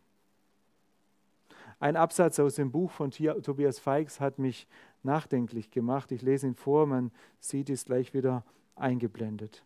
Ein 1.79 1.95
Absatz 1.95 2.39
aus 2.39 2.55
dem 2.55 2.71
Buch 2.71 2.91
von 2.91 3.11
Tobias 3.11 3.79
Feix 3.79 4.19
hat 4.19 4.39
mich 4.39 4.67
nachdenklich 5.03 5.71
gemacht. 5.71 6.11
Ich 6.11 6.21
lese 6.21 6.47
ihn 6.47 6.55
vor, 6.55 6.85
man 6.87 7.11
sieht 7.39 7.69
es 7.69 7.85
gleich 7.85 8.13
wieder 8.13 8.43
eingeblendet. 8.75 9.63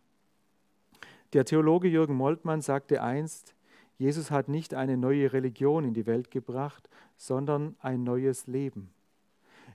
Der 1.32 1.46
Theologe 1.46 1.88
Jürgen 1.88 2.14
Moltmann 2.14 2.60
sagte 2.60 3.02
einst, 3.02 3.54
Jesus 3.96 4.30
hat 4.30 4.48
nicht 4.48 4.74
eine 4.74 4.98
neue 4.98 5.32
Religion 5.32 5.82
in 5.84 5.94
die 5.94 6.04
Welt 6.04 6.30
gebracht, 6.30 6.90
sondern 7.16 7.74
ein 7.80 8.02
neues 8.02 8.46
Leben. 8.46 8.90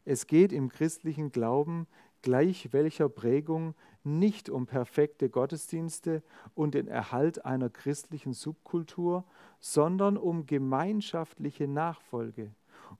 Es 0.06 0.28
geht 0.28 0.54
im 0.54 0.70
christlichen 0.70 1.32
Glauben 1.32 1.88
gleich 2.22 2.74
welcher 2.74 3.10
Prägung 3.10 3.74
nicht 4.04 4.50
um 4.50 4.68
perfekte 4.68 5.30
Gottesdienste 5.30 6.22
und 6.54 6.76
den 6.76 6.88
Erhalt 6.88 7.44
einer 7.44 7.72
christlichen 7.72 8.34
Subkultur, 8.34 9.24
sondern 9.60 10.16
um 10.16 10.46
gemeinschaftliche 10.46 11.68
Nachfolge, 11.68 12.52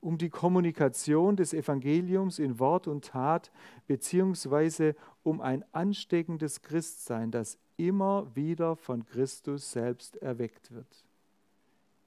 um 0.02 0.18
die 0.18 0.30
Kommunikation 0.30 1.36
des 1.36 1.54
Evangeliums 1.54 2.40
in 2.40 2.58
Wort 2.58 2.88
und 2.88 3.06
Tat, 3.06 3.52
beziehungsweise 3.86 4.96
um 5.22 5.42
ein 5.42 5.64
ansteckendes 5.74 6.64
Christsein, 6.64 7.30
das 7.30 7.60
immer 7.78 8.36
wieder 8.36 8.76
von 8.76 9.06
Christus 9.06 9.72
selbst 9.72 10.18
erweckt 10.18 10.72
wird. 10.72 11.06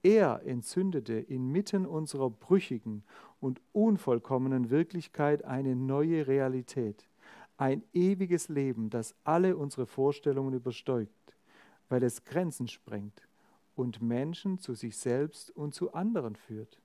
Er 0.03 0.43
entzündete 0.45 1.15
inmitten 1.15 1.87
unserer 1.87 2.31
brüchigen 2.31 3.05
und 3.41 3.61
unvollkommenen 3.73 4.71
Wirklichkeit 4.71 5.45
eine 5.45 5.77
neue 5.77 6.27
Realität, 6.27 7.07
ein 7.59 7.83
ewiges 7.93 8.49
Leben, 8.49 8.89
das 8.89 9.15
alle 9.25 9.57
unsere 9.57 9.87
Vorstellungen 9.87 10.55
übersteigt, 10.55 11.37
weil 11.89 12.03
es 12.03 12.25
Grenzen 12.25 12.69
sprengt 12.69 13.29
und 13.77 14.01
Menschen 14.01 14.59
zu 14.59 14.75
sich 14.75 14.97
selbst 14.97 15.51
und 15.51 15.75
zu 15.75 15.93
anderen 15.93 16.37
führt. 16.37 16.81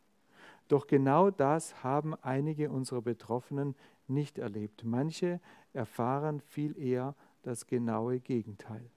Doch 0.67 0.88
genau 0.88 1.30
das 1.30 1.84
haben 1.84 2.15
einige 2.15 2.69
unserer 2.69 3.02
Betroffenen 3.02 3.76
nicht 4.08 4.38
erlebt. 4.38 4.84
Manche 4.84 5.39
erfahren 5.74 6.41
viel 6.41 6.78
eher 6.78 7.15
das 7.46 7.68
genaue 7.68 8.20
Gegenteil. 8.20 8.90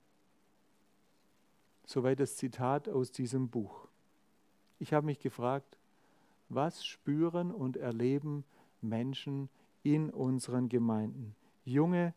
Soweit 1.84 2.18
das 2.18 2.36
Zitat 2.36 2.88
aus 2.88 3.12
diesem 3.12 3.48
Buch. 3.48 3.88
Ich 4.78 4.92
habe 4.92 5.06
mich 5.06 5.18
gefragt, 5.18 5.78
was 6.48 6.84
spüren 6.84 7.50
und 7.50 7.76
erleben 7.76 8.44
Menschen 8.80 9.50
in 9.82 10.10
unseren 10.10 10.68
Gemeinden, 10.68 11.34
junge 11.64 12.14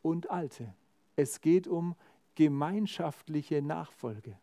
und 0.00 0.30
alte. 0.30 0.74
Es 1.16 1.40
geht 1.40 1.66
um 1.66 1.94
gemeinschaftliche 2.34 3.60
Nachfolge. 3.60 4.38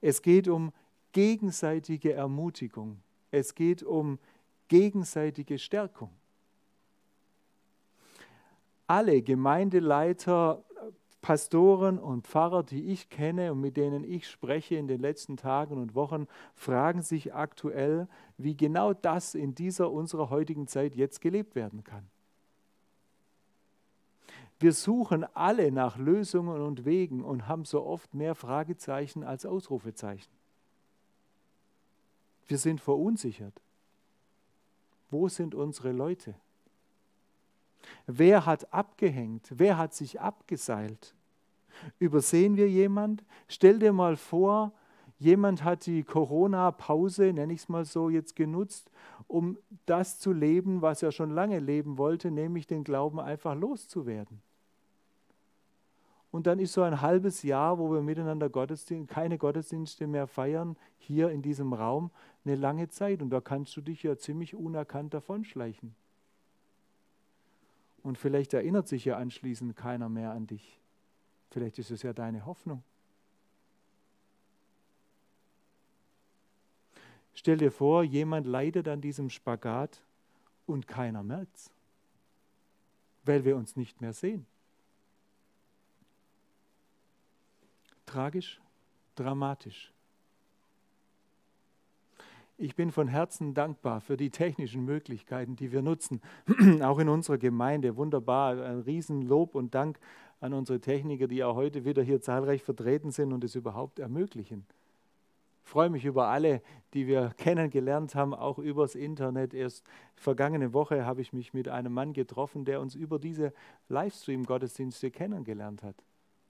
Es 0.00 0.20
geht 0.20 0.48
um 0.48 0.72
gegenseitige 1.12 2.12
Ermutigung. 2.12 3.00
Es 3.30 3.54
geht 3.54 3.82
um 3.82 4.18
gegenseitige 4.68 5.58
Stärkung. 5.58 6.10
Alle 8.92 9.22
Gemeindeleiter, 9.22 10.62
Pastoren 11.22 11.98
und 11.98 12.26
Pfarrer, 12.26 12.62
die 12.62 12.90
ich 12.92 13.08
kenne 13.08 13.52
und 13.52 13.58
mit 13.58 13.78
denen 13.78 14.04
ich 14.04 14.28
spreche 14.28 14.74
in 14.74 14.86
den 14.86 15.00
letzten 15.00 15.38
Tagen 15.38 15.78
und 15.78 15.94
Wochen, 15.94 16.26
fragen 16.54 17.00
sich 17.00 17.32
aktuell, 17.32 18.06
wie 18.36 18.54
genau 18.54 18.92
das 18.92 19.34
in 19.34 19.54
dieser 19.54 19.90
unserer 19.90 20.28
heutigen 20.28 20.66
Zeit 20.66 20.94
jetzt 20.94 21.22
gelebt 21.22 21.54
werden 21.54 21.84
kann. 21.84 22.06
Wir 24.60 24.74
suchen 24.74 25.24
alle 25.32 25.72
nach 25.72 25.96
Lösungen 25.96 26.60
und 26.60 26.84
Wegen 26.84 27.24
und 27.24 27.48
haben 27.48 27.64
so 27.64 27.82
oft 27.86 28.12
mehr 28.12 28.34
Fragezeichen 28.34 29.24
als 29.24 29.46
Ausrufezeichen. 29.46 30.30
Wir 32.46 32.58
sind 32.58 32.78
verunsichert. 32.78 33.58
Wo 35.08 35.28
sind 35.28 35.54
unsere 35.54 35.92
Leute? 35.92 36.34
Wer 38.06 38.46
hat 38.46 38.72
abgehängt? 38.72 39.48
Wer 39.54 39.78
hat 39.78 39.94
sich 39.94 40.20
abgeseilt? 40.20 41.14
Übersehen 41.98 42.56
wir 42.56 42.68
jemand? 42.68 43.24
Stell 43.48 43.78
dir 43.78 43.92
mal 43.92 44.16
vor, 44.16 44.72
jemand 45.18 45.64
hat 45.64 45.86
die 45.86 46.02
Corona-Pause, 46.02 47.32
nenne 47.32 47.52
ich 47.52 47.60
es 47.60 47.68
mal 47.68 47.84
so, 47.84 48.10
jetzt 48.10 48.36
genutzt, 48.36 48.90
um 49.26 49.56
das 49.86 50.18
zu 50.18 50.32
leben, 50.32 50.82
was 50.82 51.02
er 51.02 51.12
schon 51.12 51.30
lange 51.30 51.58
leben 51.58 51.98
wollte, 51.98 52.30
nämlich 52.30 52.66
den 52.66 52.84
Glauben 52.84 53.20
einfach 53.20 53.54
loszuwerden. 53.54 54.42
Und 56.32 56.46
dann 56.46 56.58
ist 56.58 56.72
so 56.72 56.82
ein 56.82 57.02
halbes 57.02 57.42
Jahr, 57.42 57.78
wo 57.78 57.92
wir 57.92 58.00
miteinander 58.00 58.48
Gottesdienst, 58.48 59.10
keine 59.10 59.36
Gottesdienste 59.36 60.06
mehr 60.06 60.26
feiern, 60.26 60.76
hier 60.96 61.28
in 61.28 61.42
diesem 61.42 61.74
Raum, 61.74 62.10
eine 62.44 62.56
lange 62.56 62.88
Zeit. 62.88 63.20
Und 63.20 63.28
da 63.28 63.42
kannst 63.42 63.76
du 63.76 63.82
dich 63.82 64.02
ja 64.02 64.16
ziemlich 64.16 64.54
unerkannt 64.54 65.12
davonschleichen. 65.12 65.94
Und 68.02 68.18
vielleicht 68.18 68.52
erinnert 68.52 68.88
sich 68.88 69.04
ja 69.04 69.16
anschließend 69.16 69.76
keiner 69.76 70.08
mehr 70.08 70.32
an 70.32 70.46
dich. 70.46 70.80
Vielleicht 71.50 71.78
ist 71.78 71.90
es 71.90 72.02
ja 72.02 72.12
deine 72.12 72.46
Hoffnung. 72.46 72.82
Stell 77.34 77.56
dir 77.56 77.70
vor, 77.70 78.02
jemand 78.04 78.46
leidet 78.46 78.88
an 78.88 79.00
diesem 79.00 79.30
Spagat 79.30 80.02
und 80.66 80.86
keiner 80.86 81.22
merkt 81.22 81.56
es, 81.56 81.70
weil 83.24 83.44
wir 83.44 83.56
uns 83.56 83.76
nicht 83.76 84.00
mehr 84.00 84.12
sehen. 84.12 84.46
Tragisch, 88.06 88.60
dramatisch. 89.14 89.91
Ich 92.62 92.76
bin 92.76 92.92
von 92.92 93.08
Herzen 93.08 93.54
dankbar 93.54 94.00
für 94.00 94.16
die 94.16 94.30
technischen 94.30 94.84
Möglichkeiten, 94.84 95.56
die 95.56 95.72
wir 95.72 95.82
nutzen, 95.82 96.20
auch 96.80 97.00
in 97.00 97.08
unserer 97.08 97.36
Gemeinde. 97.36 97.96
Wunderbar, 97.96 98.52
ein 98.62 98.82
Riesenlob 98.82 99.56
und 99.56 99.74
Dank 99.74 99.98
an 100.38 100.54
unsere 100.54 100.80
Techniker, 100.80 101.26
die 101.26 101.42
auch 101.42 101.56
heute 101.56 101.84
wieder 101.84 102.04
hier 102.04 102.20
zahlreich 102.20 102.62
vertreten 102.62 103.10
sind 103.10 103.32
und 103.32 103.42
es 103.42 103.56
überhaupt 103.56 103.98
ermöglichen. 103.98 104.64
Ich 105.64 105.70
freue 105.70 105.90
mich 105.90 106.04
über 106.04 106.28
alle, 106.28 106.62
die 106.94 107.08
wir 107.08 107.32
kennengelernt 107.36 108.14
haben, 108.14 108.32
auch 108.32 108.60
übers 108.60 108.94
Internet. 108.94 109.54
Erst 109.54 109.84
vergangene 110.14 110.72
Woche 110.72 111.04
habe 111.04 111.20
ich 111.20 111.32
mich 111.32 111.52
mit 111.52 111.66
einem 111.66 111.92
Mann 111.92 112.12
getroffen, 112.12 112.64
der 112.64 112.80
uns 112.80 112.94
über 112.94 113.18
diese 113.18 113.52
Livestream-Gottesdienste 113.88 115.10
kennengelernt 115.10 115.82
hat. 115.82 115.96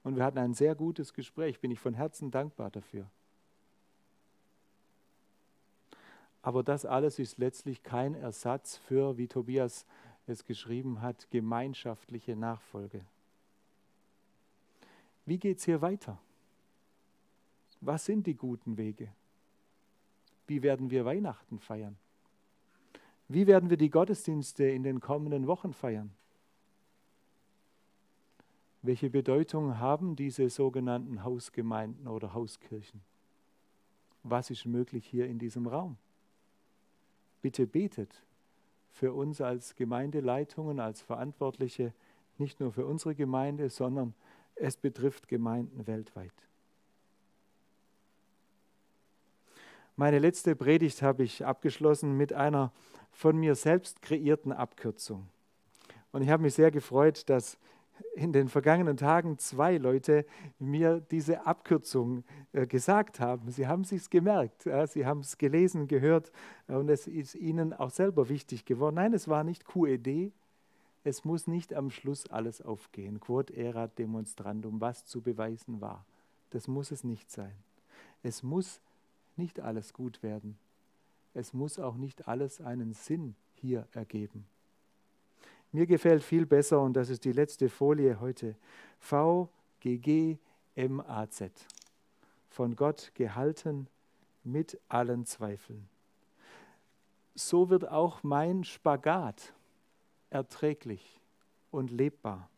Und 0.03 0.17
wir 0.17 0.25
hatten 0.25 0.39
ein 0.39 0.53
sehr 0.53 0.75
gutes 0.75 1.15
Gespräch, 1.15 1.59
bin 1.59 1.71
ich 1.71 1.81
von 1.81 1.95
Herzen 1.95 2.31
dankbar 2.31 2.71
dafür. 2.71 3.07
Aber 6.43 6.65
das 6.65 6.85
alles 6.85 7.19
ist 7.19 7.39
letztlich 7.39 7.83
kein 7.83 8.15
Ersatz 8.15 8.77
für, 8.77 9.17
wie 9.17 9.29
Tobias 9.29 9.87
es 10.27 10.45
geschrieben 10.45 11.01
hat, 11.01 11.31
gemeinschaftliche 11.31 12.37
Nachfolge. 12.37 13.05
Wie 15.25 15.39
geht 15.39 15.59
es 15.59 15.65
hier 15.65 15.81
weiter? 15.81 16.19
Was 17.81 18.05
sind 18.05 18.27
die 18.27 18.35
guten 18.35 18.77
Wege? 18.77 19.09
Wie 20.47 20.63
werden 20.63 20.91
wir 20.91 21.05
Weihnachten 21.05 21.61
feiern? 21.61 21.97
Wie 23.29 23.47
werden 23.47 23.71
wir 23.71 23.77
die 23.77 23.91
Gottesdienste 23.91 24.65
in 24.65 24.83
den 24.83 25.01
kommenden 25.01 25.47
Wochen 25.47 25.73
feiern? 25.73 26.13
Welche 28.83 29.11
Bedeutung 29.11 29.79
haben 29.79 30.17
diese 30.17 30.51
sogenannten 30.51 31.23
Hausgemeinden 31.23 32.09
oder 32.09 32.35
Hauskirchen? 32.35 33.01
Was 34.25 34.51
ist 34.51 34.67
möglich 34.67 35.07
hier 35.07 35.27
in 35.27 35.39
diesem 35.39 35.69
Raum? 35.69 35.97
Bitte 37.43 37.67
betet 37.67 38.25
für 38.93 39.13
uns 39.13 39.41
als 39.41 39.75
Gemeindeleitungen, 39.75 40.81
als 40.81 41.03
Verantwortliche, 41.03 41.93
nicht 42.39 42.61
nur 42.61 42.73
für 42.73 42.87
unsere 42.87 43.15
Gemeinde, 43.15 43.69
sondern 43.69 44.15
es 44.55 44.77
betrifft 44.77 45.29
Gemeinden 45.29 45.87
weltweit. 45.87 46.33
Meine 49.97 50.19
letzte 50.19 50.57
Predigt 50.57 51.03
habe 51.03 51.23
ich 51.23 51.45
abgeschlossen 51.45 52.17
mit 52.17 52.33
einer 52.33 52.73
von 53.11 53.37
mir 53.37 53.55
selbst 53.55 54.01
kreierten 54.01 54.53
Abkürzung. 54.53 55.29
Und 56.13 56.23
ich 56.23 56.29
habe 56.29 56.43
mich 56.43 56.55
sehr 56.55 56.71
gefreut, 56.71 57.29
dass 57.29 57.59
in 58.15 58.33
den 58.33 58.49
vergangenen 58.49 58.97
Tagen 58.97 59.39
zwei 59.39 59.77
Leute 59.77 60.27
mir 60.59 61.01
diese 61.01 61.47
Abkürzung 61.47 62.25
äh, 62.53 62.67
gesagt 62.67 63.21
haben. 63.21 63.51
Sie 63.51 63.67
haben 63.67 63.85
sich 63.85 64.11
gemerkt, 64.11 64.69
sie 64.87 65.07
haben 65.07 65.21
es 65.21 65.39
gelesen, 65.39 65.89
gehört 65.89 66.33
und 66.67 66.89
es 66.89 67.07
ist 67.07 67.35
ihnen 67.35 67.73
auch 67.73 67.91
selber 67.91 68.29
wichtig 68.29 68.65
geworden. 68.65 68.97
Nein, 68.97 69.13
es 69.13 69.29
war 69.29 69.45
nicht 69.45 69.65
QED. 69.65 70.33
Es 71.05 71.25
muss 71.25 71.47
nicht 71.47 71.75
am 71.75 71.91
Schluss 71.91 72.29
alles 72.29 72.63
aufgehen. 72.63 73.19
Quod 73.19 73.51
erat 73.51 73.99
demonstrandum, 73.99 74.81
was 74.81 75.05
zu 75.05 75.21
beweisen 75.21 75.81
war. 75.81 76.07
Das 76.51 76.69
muss 76.69 76.93
es 76.93 77.03
nicht 77.03 77.31
sein. 77.31 77.55
Es 78.23 78.43
muss 78.43 78.81
nicht 79.37 79.61
alles 79.61 79.93
gut 79.93 80.23
werden. 80.23 80.59
Es 81.35 81.53
muss 81.53 81.79
auch 81.79 81.97
nicht 81.97 82.29
alles 82.29 82.61
einen 82.61 82.93
Sinn 82.93 83.35
hier 83.55 83.89
ergeben. 83.93 84.47
Mir 85.73 85.87
gefällt 85.87 86.23
viel 86.23 86.45
besser, 86.45 86.81
und 86.81 86.93
das 86.93 87.09
ist 87.09 87.25
die 87.25 87.33
letzte 87.33 87.71
Folie 87.71 88.21
heute, 88.21 88.55
V, 88.99 89.49
G, 89.81 89.97
G, 89.97 90.39
M, 90.75 91.01
A, 91.01 91.29
Z. 91.29 91.51
Von 92.51 92.77
Gott 92.77 93.11
gehalten 93.15 93.89
mit 94.45 94.79
allen 94.89 95.25
Zweifeln. 95.25 95.89
So 97.35 97.71
wird 97.71 97.89
auch 97.89 98.23
mein 98.23 98.65
Spagat 98.65 99.55
erträglich 100.29 101.21
und 101.71 101.91
lebbar. 101.91 102.51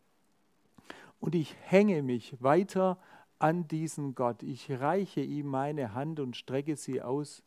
Und 1.21 1.35
ich 1.35 1.55
hänge 1.61 2.03
mich 2.03 2.35
weiter 2.41 2.97
an 3.39 3.67
diesen 3.67 4.15
Gott. 4.15 4.43
Ich 4.43 4.69
reiche 4.69 5.21
ihm 5.21 5.47
meine 5.47 5.93
Hand 5.93 6.19
und 6.19 6.35
strecke 6.35 6.75
sie 6.75 7.01
aus. 7.01 7.43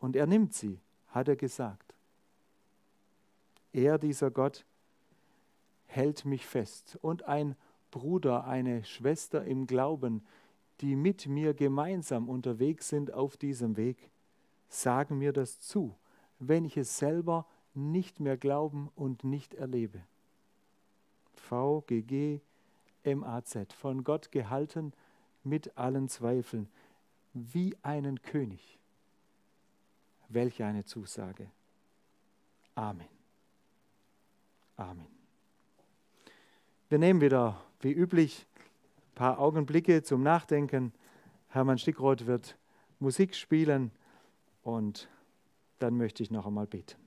Und 0.00 0.16
er 0.16 0.26
nimmt 0.26 0.54
sie, 0.54 0.80
hat 1.08 1.28
er 1.28 1.36
gesagt. 1.36 1.91
Er, 3.72 3.98
dieser 3.98 4.30
Gott, 4.30 4.64
hält 5.86 6.24
mich 6.24 6.46
fest. 6.46 6.98
Und 7.02 7.24
ein 7.24 7.56
Bruder, 7.90 8.44
eine 8.44 8.84
Schwester 8.84 9.44
im 9.44 9.66
Glauben, 9.66 10.24
die 10.80 10.96
mit 10.96 11.26
mir 11.26 11.54
gemeinsam 11.54 12.28
unterwegs 12.28 12.88
sind 12.88 13.12
auf 13.12 13.36
diesem 13.36 13.76
Weg, 13.76 14.10
sagen 14.68 15.18
mir 15.18 15.32
das 15.32 15.60
zu, 15.60 15.94
wenn 16.38 16.64
ich 16.64 16.76
es 16.76 16.98
selber 16.98 17.46
nicht 17.74 18.20
mehr 18.20 18.36
glauben 18.36 18.90
und 18.96 19.24
nicht 19.24 19.54
erlebe. 19.54 20.02
VGG 21.34 22.40
MAZ, 23.04 23.72
von 23.74 24.04
Gott 24.04 24.32
gehalten 24.32 24.92
mit 25.44 25.76
allen 25.76 26.08
Zweifeln, 26.08 26.68
wie 27.32 27.76
einen 27.82 28.22
König. 28.22 28.78
Welch 30.28 30.62
eine 30.62 30.84
Zusage. 30.84 31.50
Amen. 32.74 33.21
Amen. 34.82 35.06
Wir 36.88 36.98
nehmen 36.98 37.20
wieder, 37.20 37.62
wie 37.80 37.92
üblich, 37.92 38.46
ein 38.56 39.14
paar 39.14 39.38
Augenblicke 39.38 40.02
zum 40.02 40.24
Nachdenken. 40.24 40.92
Hermann 41.48 41.78
Stickroth 41.78 42.26
wird 42.26 42.56
Musik 42.98 43.36
spielen 43.36 43.92
und 44.62 45.08
dann 45.78 45.96
möchte 45.96 46.24
ich 46.24 46.32
noch 46.32 46.46
einmal 46.46 46.66
beten. 46.66 47.01